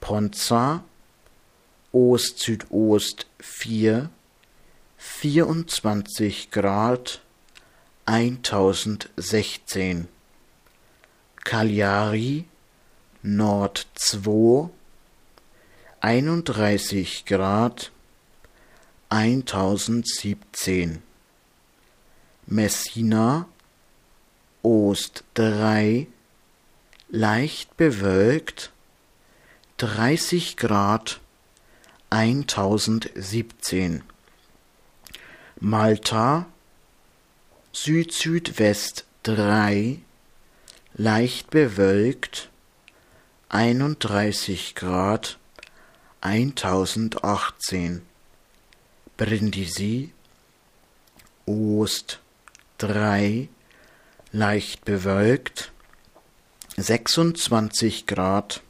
Ponza 0.00 0.84
Ost-Südost 1.92 3.26
4 3.40 4.10
24 4.98 6.50
Grad 6.50 7.20
1016 8.06 10.08
Cagliari 11.44 12.44
Nord 13.22 13.86
2 13.94 14.70
31 16.00 17.24
Grad 17.24 17.90
1017 19.08 21.02
Messina 22.46 23.48
Ost 24.62 25.24
3 25.34 26.06
leicht 27.08 27.76
bewölkt 27.76 28.70
30 29.78 30.56
Grad 30.56 31.20
1017 32.10 34.02
Malta 35.60 36.46
Süd-Südwest 37.72 39.04
3 39.22 40.00
leicht 40.94 41.50
bewölkt 41.50 42.48
31 43.50 44.74
Grad 44.74 45.38
1018 46.22 48.02
Brindisi 49.16 50.12
Ost 51.46 52.18
3 52.78 53.48
leicht 54.32 54.84
bewölkt 54.84 55.70
26 56.76 58.06
Grad 58.06 58.60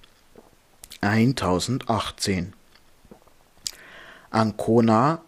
1018 1.01 2.53
Ancona 4.30 5.22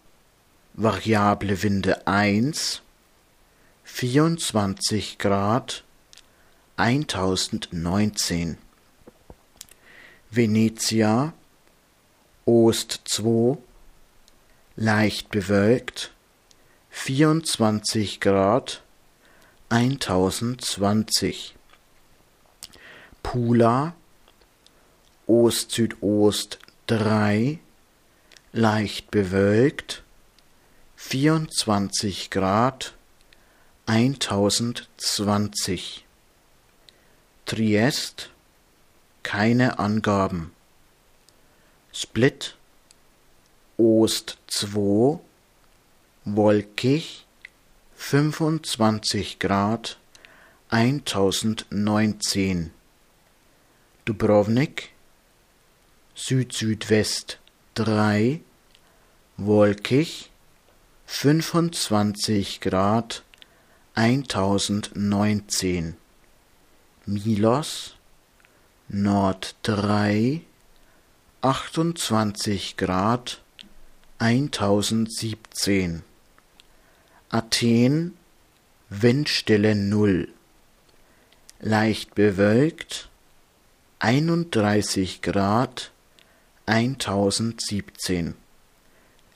variable 0.73 1.63
Winde 1.63 2.05
1 2.05 2.81
24 3.83 5.17
Grad 5.17 5.83
1019 6.77 8.57
Venezia 10.29 11.33
Ost 12.45 13.01
2 13.05 13.57
leicht 14.75 15.29
bewölkt 15.29 16.11
24 16.89 18.19
Grad 18.19 18.81
1020 19.69 21.55
Pula 23.23 23.93
Ost-Südost 25.31 26.59
3 26.87 27.59
leicht 28.51 29.11
bewölkt 29.11 30.03
24 30.97 32.29
Grad 32.29 32.93
1020 33.85 36.05
Triest 37.45 38.29
keine 39.23 39.79
Angaben. 39.79 40.51
Split 41.93 42.57
Ost 43.77 44.37
2 44.47 45.17
wolkig 46.25 47.25
25 47.95 49.39
Grad 49.39 49.97
1019 50.69 52.73
Dubrovnik 54.03 54.91
Süd-Südwest 56.23 57.39
3 57.73 58.41
wolkig 59.37 60.29
25 61.07 62.61
Grad 62.61 63.23
1019 63.95 65.97
Milos 67.07 67.95
Nord 68.87 69.55
3 69.63 70.41
28 71.41 72.77
Grad 72.77 73.41
1017 74.19 76.03
Athen 77.29 78.15
Windstille 78.89 79.73
0 79.73 80.27
leicht 81.61 82.13
bewölkt 82.13 83.09
31 83.97 85.23
Grad 85.23 85.91
1017 86.65 88.35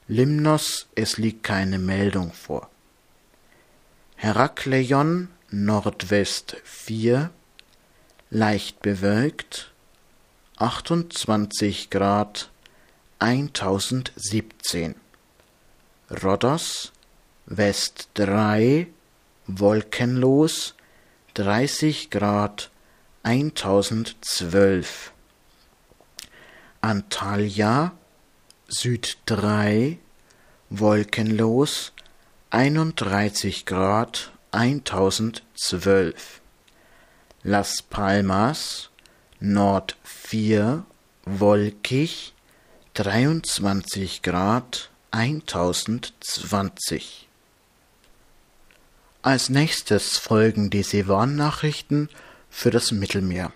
Limnos 0.07 0.87
es 0.93 1.17
liegt 1.17 1.43
keine 1.43 1.79
Meldung 1.79 2.31
vor. 2.31 2.69
Herakleion 4.15 5.29
Nordwest 5.49 6.57
4 6.63 7.31
leicht 8.29 8.81
bewölkt 8.81 9.71
28 10.57 11.89
Grad 11.89 12.51
1017 13.17 14.93
Rhodos 16.23 16.91
West 17.47 18.09
3 18.13 18.87
wolkenlos 19.47 20.75
30 21.33 22.11
Grad 22.11 22.69
1012 23.23 25.14
Antalya 26.85 27.93
Süd 28.67 29.17
3 29.25 29.97
wolkenlos 30.69 31.93
31 32.51 33.65
Grad 33.65 34.31
1012 34.51 36.41
Las 37.41 37.81
Palmas 37.81 38.91
Nord 39.39 39.97
4 40.03 40.85
wolkig 41.25 42.35
23 42.93 44.21
Grad 44.21 44.91
1020 45.09 47.27
Als 49.23 49.49
nächstes 49.49 50.19
folgen 50.19 50.69
die 50.69 50.83
Sevan-Nachrichten 50.83 52.09
für 52.51 52.69
das 52.69 52.91
Mittelmeer. 52.91 53.51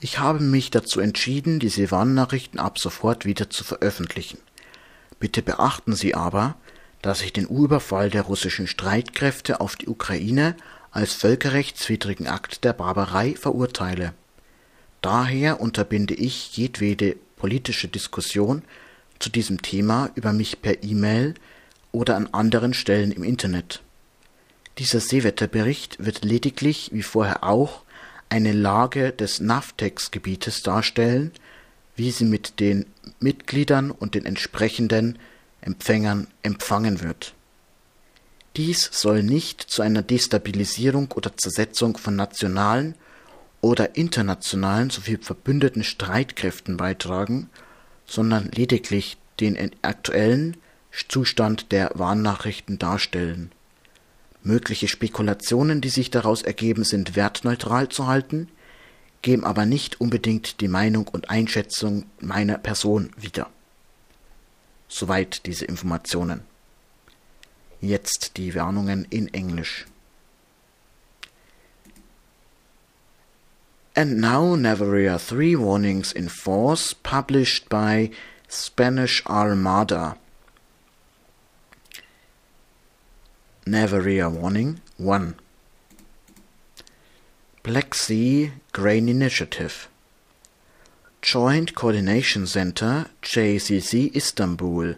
Ich 0.00 0.20
habe 0.20 0.40
mich 0.40 0.70
dazu 0.70 1.00
entschieden, 1.00 1.58
die 1.58 1.68
Sevan-Nachrichten 1.68 2.58
ab 2.58 2.78
sofort 2.78 3.24
wieder 3.24 3.50
zu 3.50 3.64
veröffentlichen. 3.64 4.38
Bitte 5.18 5.42
beachten 5.42 5.94
Sie 5.94 6.14
aber, 6.14 6.54
dass 7.02 7.22
ich 7.22 7.32
den 7.32 7.46
Überfall 7.46 8.08
der 8.08 8.22
russischen 8.22 8.68
Streitkräfte 8.68 9.60
auf 9.60 9.74
die 9.74 9.88
Ukraine 9.88 10.56
als 10.92 11.14
völkerrechtswidrigen 11.14 12.28
Akt 12.28 12.64
der 12.64 12.72
Barbarei 12.72 13.34
verurteile. 13.34 14.14
Daher 15.00 15.60
unterbinde 15.60 16.14
ich 16.14 16.56
jedwede 16.56 17.16
politische 17.36 17.88
Diskussion 17.88 18.62
zu 19.18 19.30
diesem 19.30 19.62
Thema 19.62 20.10
über 20.14 20.32
mich 20.32 20.62
per 20.62 20.82
E-Mail 20.82 21.34
oder 21.90 22.16
an 22.16 22.28
anderen 22.32 22.74
Stellen 22.74 23.10
im 23.10 23.24
Internet. 23.24 23.82
Dieser 24.78 25.00
Seewetterbericht 25.00 26.04
wird 26.04 26.24
lediglich, 26.24 26.90
wie 26.92 27.02
vorher 27.02 27.42
auch, 27.42 27.82
eine 28.28 28.52
Lage 28.52 29.12
des 29.12 29.40
NAVTEX-Gebietes 29.40 30.62
darstellen, 30.62 31.32
wie 31.96 32.10
sie 32.10 32.24
mit 32.24 32.60
den 32.60 32.86
Mitgliedern 33.20 33.90
und 33.90 34.14
den 34.14 34.26
entsprechenden 34.26 35.18
Empfängern 35.60 36.28
empfangen 36.42 37.02
wird. 37.02 37.34
Dies 38.56 38.88
soll 38.92 39.22
nicht 39.22 39.62
zu 39.62 39.82
einer 39.82 40.02
Destabilisierung 40.02 41.12
oder 41.12 41.36
Zersetzung 41.36 41.96
von 41.96 42.16
nationalen 42.16 42.94
oder 43.60 43.96
internationalen 43.96 44.90
sowie 44.90 45.16
verbündeten 45.16 45.84
Streitkräften 45.84 46.76
beitragen, 46.76 47.50
sondern 48.06 48.50
lediglich 48.52 49.16
den 49.40 49.70
aktuellen 49.82 50.56
Zustand 51.08 51.70
der 51.72 51.92
Warnnachrichten 51.94 52.78
darstellen. 52.78 53.52
Mögliche 54.48 54.88
Spekulationen, 54.88 55.82
die 55.82 55.90
sich 55.90 56.10
daraus 56.10 56.40
ergeben, 56.40 56.82
sind 56.82 57.16
wertneutral 57.16 57.90
zu 57.90 58.06
halten, 58.06 58.48
geben 59.20 59.44
aber 59.44 59.66
nicht 59.66 60.00
unbedingt 60.00 60.62
die 60.62 60.68
Meinung 60.68 61.06
und 61.06 61.28
Einschätzung 61.28 62.06
meiner 62.18 62.56
Person 62.56 63.10
wieder. 63.18 63.50
Soweit 64.88 65.44
diese 65.44 65.66
Informationen. 65.66 66.40
Jetzt 67.82 68.38
die 68.38 68.54
Warnungen 68.54 69.04
in 69.10 69.28
Englisch. 69.34 69.84
And 73.94 74.16
now 74.16 74.56
Navarre 74.56 75.18
3 75.18 75.58
warnings 75.58 76.10
in 76.12 76.30
force 76.30 76.94
published 76.94 77.68
by 77.68 78.10
Spanish 78.48 79.26
Armada. 79.26 80.16
Navarre 83.70 84.30
warning 84.30 84.80
1. 84.96 85.34
Black 87.62 87.92
Sea 87.92 88.52
Grain 88.72 89.10
Initiative. 89.10 89.90
Joint 91.20 91.74
Coordination 91.74 92.46
Center 92.46 93.10
JCC 93.22 94.16
Istanbul. 94.16 94.94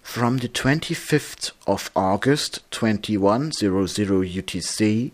From 0.00 0.38
the 0.38 0.48
25th 0.48 1.52
of 1.66 1.90
August 1.94 2.60
2100 2.70 3.52
UTC 3.52 5.10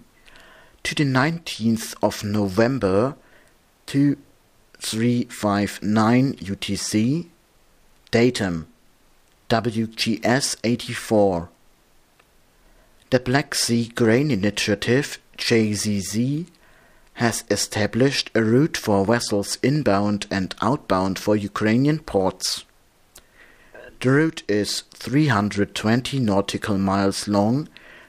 to 0.84 0.94
the 0.94 1.03
19th 1.03 1.97
of 2.01 2.22
November 2.22 3.16
2359 3.86 6.34
UTC 6.34 7.26
datum 8.12 8.68
WGS 9.49 10.57
84 10.62 11.49
The 13.11 13.21
Black 13.21 13.55
Sea 13.55 13.87
Grain 13.95 14.33
Initiative 14.33 15.21
JCC 15.39 16.47
has 17.15 17.45
established 17.49 18.33
a 18.35 18.43
route 18.43 18.77
for 18.77 19.07
vessels 19.07 19.59
inbound 19.63 20.27
and 20.29 20.57
outbound 20.61 21.17
for 21.17 21.37
Ukrainian 21.37 22.01
ports. 22.01 22.65
The 24.01 24.11
route 24.11 24.43
is 24.49 24.81
320 24.93 26.19
nautical 26.19 26.79
miles 26.79 27.29
long 27.29 27.69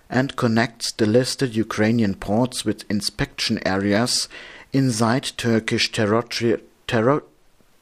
and 0.10 0.36
connects 0.36 0.92
the 0.92 1.06
listed 1.06 1.56
Ukrainian 1.56 2.16
ports 2.16 2.66
with 2.66 2.90
inspection 2.90 3.60
areas 3.68 4.28
inside 4.74 5.32
Turkish 5.38 5.92
ter 5.92 6.24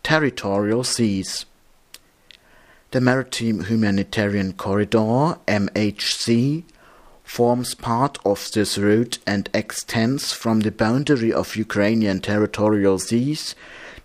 territorial 0.03 0.83
seas. 0.83 1.45
The 2.91 2.99
Maritime 2.99 3.63
Humanitarian 3.63 4.51
Corridor 4.51 5.39
MHC 5.47 6.65
forms 7.25 7.73
part 7.73 8.17
of 8.23 8.49
this 8.53 8.77
route 8.77 9.17
and 9.27 9.49
extends 9.53 10.31
from 10.31 10.61
the 10.61 10.71
boundary 10.71 11.33
of 11.33 11.55
Ukrainian 11.57 12.21
territorial 12.21 12.99
seas 12.99 13.55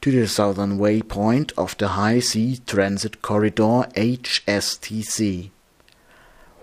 to 0.01 0.11
the 0.11 0.27
southern 0.27 0.79
waypoint 0.79 1.53
of 1.57 1.77
the 1.77 1.89
High 1.89 2.21
Sea 2.21 2.59
Transit 2.67 3.21
Corridor 3.21 3.87
HSTC. 3.95 5.51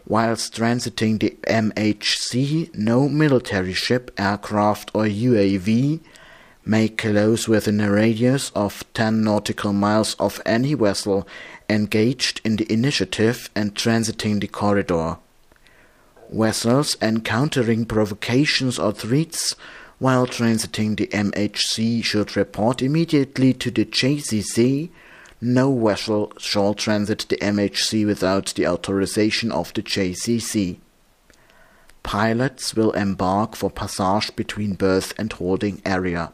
Whilst 0.07 0.55
transiting 0.55 1.19
the 1.19 1.37
MHC, 1.47 2.73
no 2.75 3.07
military 3.07 3.73
ship, 3.73 4.11
aircraft, 4.17 4.89
or 4.93 5.03
UAV 5.03 5.99
may 6.65 6.89
close 6.89 7.47
within 7.47 7.79
a 7.79 7.91
radius 7.91 8.51
of 8.55 8.83
10 8.93 9.23
nautical 9.23 9.73
miles 9.73 10.15
of 10.15 10.41
any 10.45 10.73
vessel 10.73 11.27
engaged 11.69 12.41
in 12.43 12.55
the 12.55 12.71
initiative 12.71 13.49
and 13.55 13.75
transiting 13.75 14.41
the 14.41 14.47
corridor. 14.47 15.17
Vessels 16.31 16.97
encountering 17.01 17.85
provocations 17.85 18.77
or 18.77 18.91
threats 18.91 19.55
while 19.99 20.27
transiting 20.27 20.97
the 20.97 21.07
MHC 21.07 22.03
should 22.03 22.35
report 22.35 22.81
immediately 22.81 23.53
to 23.53 23.71
the 23.71 23.85
JCC. 23.85 24.89
No 25.39 25.73
vessel 25.77 26.33
shall 26.37 26.73
transit 26.73 27.25
the 27.29 27.37
MHC 27.37 28.05
without 28.05 28.47
the 28.55 28.67
authorization 28.67 29.51
of 29.51 29.73
the 29.73 29.81
JCC. 29.81 30.79
Pilots 32.03 32.75
will 32.75 32.91
embark 32.91 33.55
for 33.55 33.69
passage 33.69 34.35
between 34.35 34.73
berth 34.73 35.13
and 35.17 35.31
holding 35.31 35.81
area. 35.85 36.33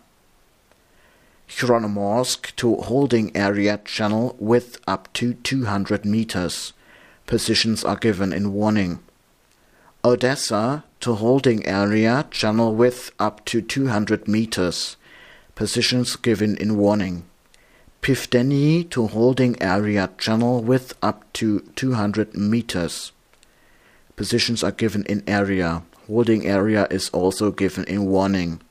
Chronomorsk 1.47 2.55
to 2.55 2.77
holding 2.77 3.35
area 3.35 3.79
channel 3.85 4.35
width 4.39 4.79
up 4.87 5.11
to 5.13 5.35
200 5.35 6.03
meters. 6.03 6.73
Positions 7.27 7.83
are 7.83 7.95
given 7.95 8.33
in 8.33 8.53
warning. 8.53 8.99
Odessa 10.05 10.83
to 10.99 11.15
holding 11.15 11.65
area 11.65 12.25
channel 12.29 12.75
width 12.75 13.11
up 13.19 13.45
to 13.45 13.61
200 13.61 14.27
meters. 14.27 14.97
Positions 15.55 16.17
given 16.17 16.57
in 16.57 16.75
warning. 16.75 17.23
Pifdeni 18.01 18.89
to 18.89 19.07
holding 19.07 19.61
area 19.61 20.09
channel 20.17 20.61
width 20.61 20.93
up 21.01 21.31
to 21.31 21.61
200 21.77 22.35
meters. 22.35 23.13
Positions 24.17 24.61
are 24.61 24.73
given 24.73 25.05
in 25.05 25.23
area. 25.25 25.83
Holding 26.07 26.45
area 26.45 26.85
is 26.91 27.07
also 27.11 27.51
given 27.51 27.85
in 27.85 28.05
warning. 28.05 28.61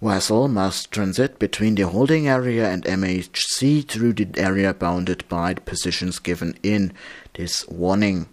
Vessel 0.00 0.46
must 0.46 0.92
transit 0.92 1.40
between 1.40 1.74
the 1.74 1.88
holding 1.88 2.28
area 2.28 2.70
and 2.70 2.84
MHC 2.84 3.88
through 3.88 4.12
the 4.12 4.28
area 4.36 4.72
bounded 4.72 5.28
by 5.28 5.54
the 5.54 5.60
positions 5.62 6.20
given 6.20 6.56
in 6.62 6.92
this 7.34 7.66
warning. 7.66 8.28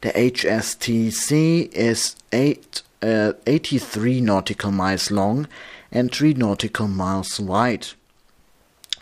The 0.00 0.10
HSTC 0.10 1.72
is 1.72 2.14
eight, 2.30 2.82
uh, 3.02 3.32
83 3.48 4.20
nautical 4.20 4.70
miles 4.70 5.10
long 5.10 5.48
and 5.90 6.14
3 6.14 6.34
nautical 6.34 6.86
miles 6.86 7.40
wide. 7.40 7.88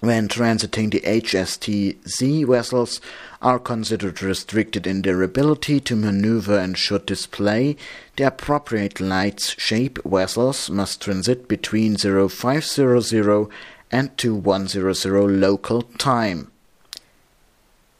When 0.00 0.28
transiting 0.28 0.90
the 0.90 1.00
HSTZ 1.00 2.46
vessels 2.46 3.02
are 3.42 3.58
considered 3.58 4.22
restricted 4.22 4.86
in 4.86 5.02
their 5.02 5.22
ability 5.22 5.80
to 5.80 5.96
maneuver 5.96 6.58
and 6.58 6.78
should 6.78 7.04
display 7.04 7.76
the 8.16 8.24
appropriate 8.24 8.98
lights 8.98 9.54
shape 9.60 9.98
vessels 10.02 10.70
must 10.70 11.02
transit 11.02 11.46
between 11.46 11.98
0500 11.98 13.48
and 13.90 14.16
2100 14.16 15.28
local 15.28 15.82
time. 15.82 16.50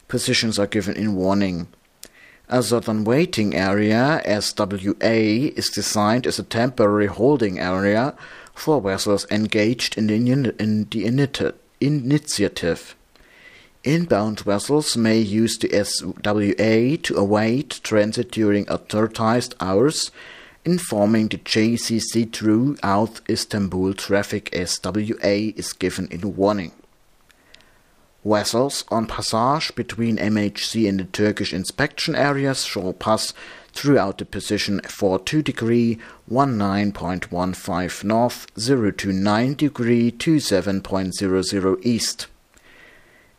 Positions 0.07 0.57
are 0.57 0.67
given 0.67 0.95
in 0.95 1.15
warning. 1.15 1.67
A 2.49 2.63
southern 2.63 3.03
waiting 3.03 3.55
area, 3.55 4.21
SWA, 4.25 5.51
is 5.57 5.67
designed 5.67 6.25
as 6.25 6.39
a 6.39 6.43
temporary 6.43 7.07
holding 7.07 7.59
area 7.59 8.15
for 8.53 8.79
vessels 8.79 9.27
engaged 9.29 9.97
in 9.97 10.07
the, 10.07 10.15
in 10.57 10.87
the 10.89 11.55
initiative. 11.81 12.95
Inbound 13.83 14.39
vessels 14.39 14.95
may 14.95 15.19
use 15.19 15.57
the 15.57 15.67
SWA 15.67 17.03
to 17.03 17.17
await 17.17 17.81
transit 17.83 18.31
during 18.31 18.65
advertised 18.69 19.53
hours, 19.59 20.09
informing 20.63 21.27
the 21.27 21.39
JCC 21.39 22.31
throughout 22.31 23.19
Istanbul 23.29 23.93
traffic 23.93 24.49
SWA 24.51 25.53
is 25.57 25.73
given 25.73 26.07
in 26.11 26.37
warning. 26.37 26.71
Vessels 28.27 28.83
on 28.89 29.07
passage 29.07 29.73
between 29.73 30.17
MHC 30.17 30.89
and 30.89 30.99
the 30.99 31.05
Turkish 31.05 31.53
inspection 31.53 32.13
areas 32.13 32.65
shall 32.65 32.91
pass 32.91 33.33
throughout 33.71 34.17
the 34.17 34.25
position 34.25 34.81
42 34.81 35.41
degree 35.41 35.97
19.15 36.29 38.03
north 38.03 38.47
029 38.55 39.53
degree 39.53 40.11
27.00 40.11 41.85
east. 41.85 42.27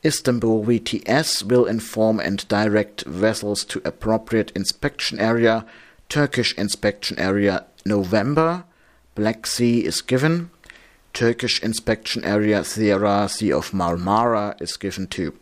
Istanbul 0.03 0.65
VTS 0.65 1.43
will 1.43 1.67
inform 1.67 2.19
and 2.19 2.49
direct 2.49 3.03
vessels 3.05 3.65
to 3.67 3.83
appropriate 3.85 4.53
inspection 4.53 5.19
area, 5.19 5.67
Turkish 6.09 6.57
inspection 6.57 7.19
area 7.19 7.67
November, 7.85 8.65
Black 9.15 9.47
Sea 9.47 9.85
is 9.85 10.01
given, 10.01 10.49
Turkish 11.13 11.63
inspection 11.63 12.25
area 12.25 12.65
Sierra 12.65 13.29
Sea 13.29 13.53
of 13.53 13.73
Marmara 13.73 14.61
is 14.61 14.77
given 14.77 15.07
too. 15.07 15.39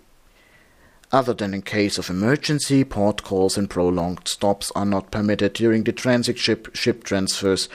Other 1.13 1.35
than 1.35 1.55
in 1.55 1.63
case 1.63 1.99
of 1.99 2.11
emergency, 2.11 2.83
port 2.85 3.23
calls 3.23 3.57
and 3.57 3.71
prolonged 3.71 4.27
stops 4.27 4.73
are 4.75 4.85
not 4.85 5.11
permitted 5.11 5.53
during 5.53 5.85
the 5.85 5.93
transit 5.93 6.39
ship, 6.39 6.75
ship 6.75 7.05
transfers 7.05 7.69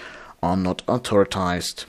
are 0.43 0.57
not 0.57 0.81
authorized. 0.87 1.85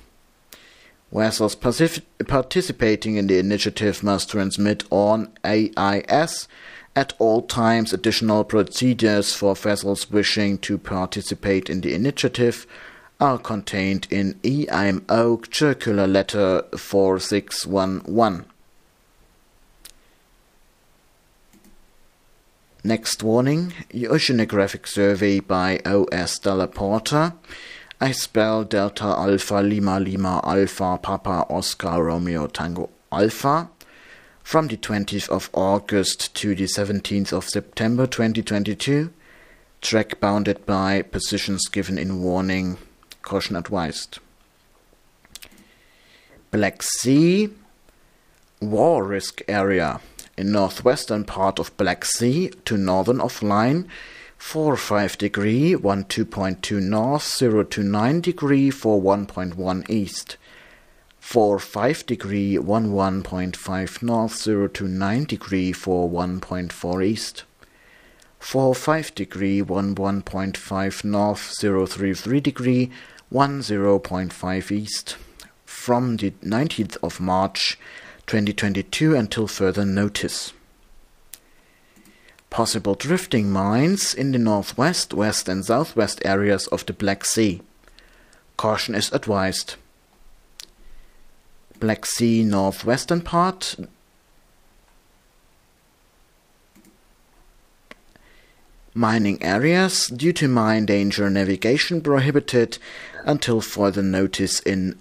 Vessels 1.13 1.55
participating 1.55 3.17
in 3.17 3.27
the 3.27 3.39
initiative 3.39 4.03
must 4.03 4.31
transmit 4.31 4.85
on 4.91 5.31
AIS 5.45 6.49
at 6.95 7.13
all 7.19 7.43
times 7.43 7.93
additional 7.93 8.45
procedures 8.45 9.35
for 9.35 9.55
vessels 9.55 10.11
wishing 10.11 10.59
to 10.59 10.79
participate 10.79 11.69
in 11.69 11.81
the 11.81 11.93
initiative 11.95 12.67
are 13.23 13.39
contained 13.39 14.09
in 14.11 14.35
EIMO 14.43 15.55
Circular 15.55 16.09
Letter 16.09 16.65
4611. 16.77 18.47
Next 22.83 23.23
warning 23.23 23.75
Oceanographic 23.95 24.89
survey 24.89 25.39
by 25.39 25.81
O.S. 25.87 26.41
Della 26.41 26.67
Porta. 26.67 27.35
I 28.01 28.11
spell 28.11 28.65
Delta 28.65 29.05
Alpha 29.05 29.63
Lima 29.63 30.01
Lima 30.01 30.41
Alpha 30.43 30.99
Papa 31.01 31.47
Oscar 31.49 32.03
Romeo 32.03 32.49
Tango 32.49 32.91
Alpha 33.13 33.71
from 34.43 34.67
the 34.67 34.77
20th 34.77 35.29
of 35.29 35.49
August 35.53 36.35
to 36.35 36.57
the 36.57 36.65
17th 36.65 37.33
of 37.33 37.49
September 37.49 38.09
2022. 38.09 39.13
Track 39.81 40.19
bounded 40.19 40.67
by 40.67 41.03
positions 41.03 41.69
given 41.69 41.99
in 41.99 42.21
warning. 42.21 42.79
Caution 43.23 43.57
advised. 43.57 44.19
Black 46.51 46.83
Sea 46.83 47.49
War 48.61 49.05
Risk 49.05 49.41
Area. 49.49 50.01
In 50.37 50.53
northwestern 50.53 51.25
part 51.25 51.59
of 51.59 51.77
Black 51.77 52.05
Sea 52.05 52.51
to 52.65 52.77
northern 52.77 53.21
of 53.21 53.43
line 53.43 53.89
45 54.39 55.19
degree 55.19 55.75
12.2 55.75 56.83
north 56.83 57.23
0 57.23 57.63
to 57.65 57.83
9 57.83 58.21
degree 58.21 58.71
41.1 58.71 59.89
east. 59.89 60.37
45 61.21 62.07
degree 62.07 62.57
11.5 62.57 64.03
north 64.03 64.37
0 64.37 64.69
to 64.69 64.89
9 64.89 65.25
degree 65.25 65.73
41.4 65.73 67.05
east. 67.05 67.45
45 68.41 69.15
degree 69.15 69.63
11.5 69.63 71.05
north 71.05 71.41
033 71.61 72.41
degree 72.41 72.91
10.5 73.33 74.71
east 74.71 75.17
from 75.65 76.19
the 76.19 76.33
19th 76.43 76.99
of 77.03 77.19
March 77.19 77.79
2022 78.27 79.17
until 79.17 79.47
further 79.47 79.87
notice. 79.87 80.53
Possible 82.51 82.95
drifting 82.95 83.51
mines 83.51 84.13
in 84.13 84.33
the 84.33 84.39
northwest, 84.39 85.15
west, 85.15 85.49
and 85.49 85.65
southwest 85.65 86.21
areas 86.27 86.67
of 86.67 86.85
the 86.85 86.93
Black 86.93 87.25
Sea. 87.25 87.63
Caution 88.59 88.95
is 88.95 89.11
advised. 89.13 89.77
Black 91.81 92.05
Sea 92.05 92.45
northwestern 92.45 93.23
part. 93.23 93.77
Mining 98.95 99.43
areas 99.43 100.09
due 100.09 100.35
to 100.35 100.49
mine 100.49 100.85
danger 100.85 101.31
navigation 101.31 102.03
prohibited 102.03 102.77
until 103.25 103.61
further 103.61 104.03
notice 104.03 104.61
in 104.61 104.99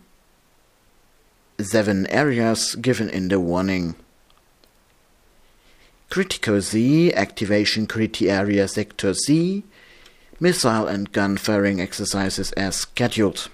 seven 1.60 2.08
areas 2.08 2.76
given 2.76 3.10
in 3.10 3.28
the 3.28 3.40
warning. 3.40 3.96
Critical 6.10 6.60
Z, 6.60 7.14
Activation 7.14 7.88
Criti 7.88 8.30
Area 8.30 8.68
Sector 8.68 9.14
Z, 9.14 9.64
missile 10.40 10.88
and 10.88 11.12
gun 11.12 11.38
firing 11.38 11.80
exercises 11.80 12.52
as 12.54 12.76
scheduled. 12.76 13.50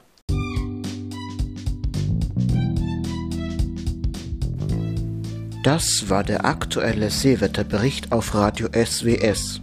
Das 5.63 6.09
war 6.09 6.25
der 6.25 6.45
aktuelle 6.45 7.11
Seewetterbericht 7.11 8.11
auf 8.11 8.35
Radio 8.35 8.69
SWS. 8.75 9.61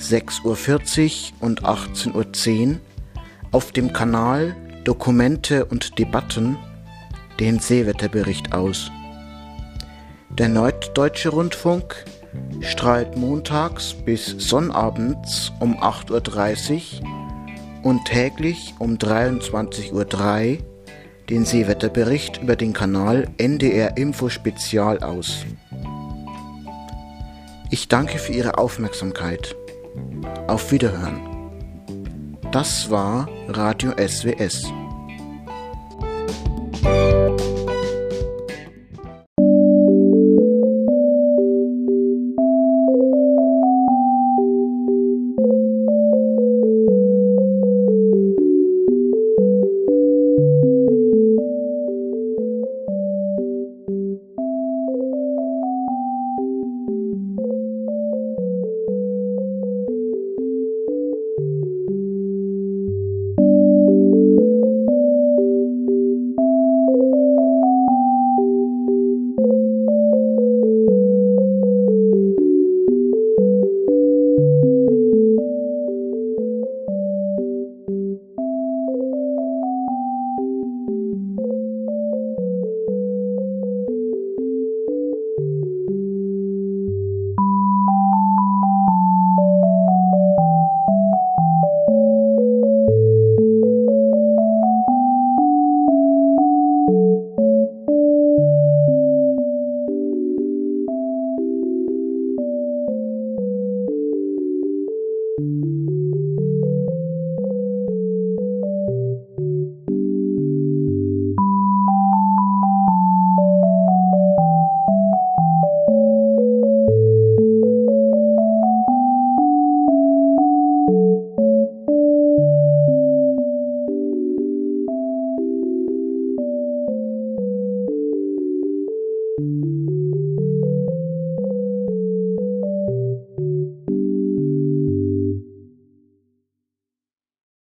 6.40 0.00 1.34
Uhr 1.40 1.46
und 1.46 1.64
18.10 1.64 2.68
Uhr 2.68 2.80
auf 3.52 3.70
dem 3.70 3.92
Kanal 3.92 4.56
Dokumente 4.82 5.66
und 5.66 6.00
Debatten 6.00 6.58
den 7.38 7.60
Seewetterbericht 7.60 8.52
aus. 8.52 8.90
Der 10.38 10.48
Norddeutsche 10.48 11.30
Rundfunk 11.30 12.04
strahlt 12.60 13.16
montags 13.16 13.92
bis 13.92 14.26
sonnabends 14.38 15.50
um 15.58 15.76
8.30 15.82 17.02
Uhr 17.02 17.08
und 17.82 18.04
täglich 18.04 18.72
um 18.78 18.94
23.03 18.98 19.92
Uhr 19.92 20.58
den 21.28 21.44
Seewetterbericht 21.44 22.40
über 22.40 22.54
den 22.54 22.72
Kanal 22.72 23.28
NDR 23.36 23.96
Info 23.96 24.28
Spezial 24.28 25.00
aus. 25.00 25.44
Ich 27.70 27.88
danke 27.88 28.18
für 28.18 28.32
Ihre 28.32 28.58
Aufmerksamkeit. 28.58 29.56
Auf 30.46 30.70
Wiederhören. 30.70 31.20
Das 32.52 32.90
war 32.90 33.28
Radio 33.48 33.90
SWS. 33.98 34.72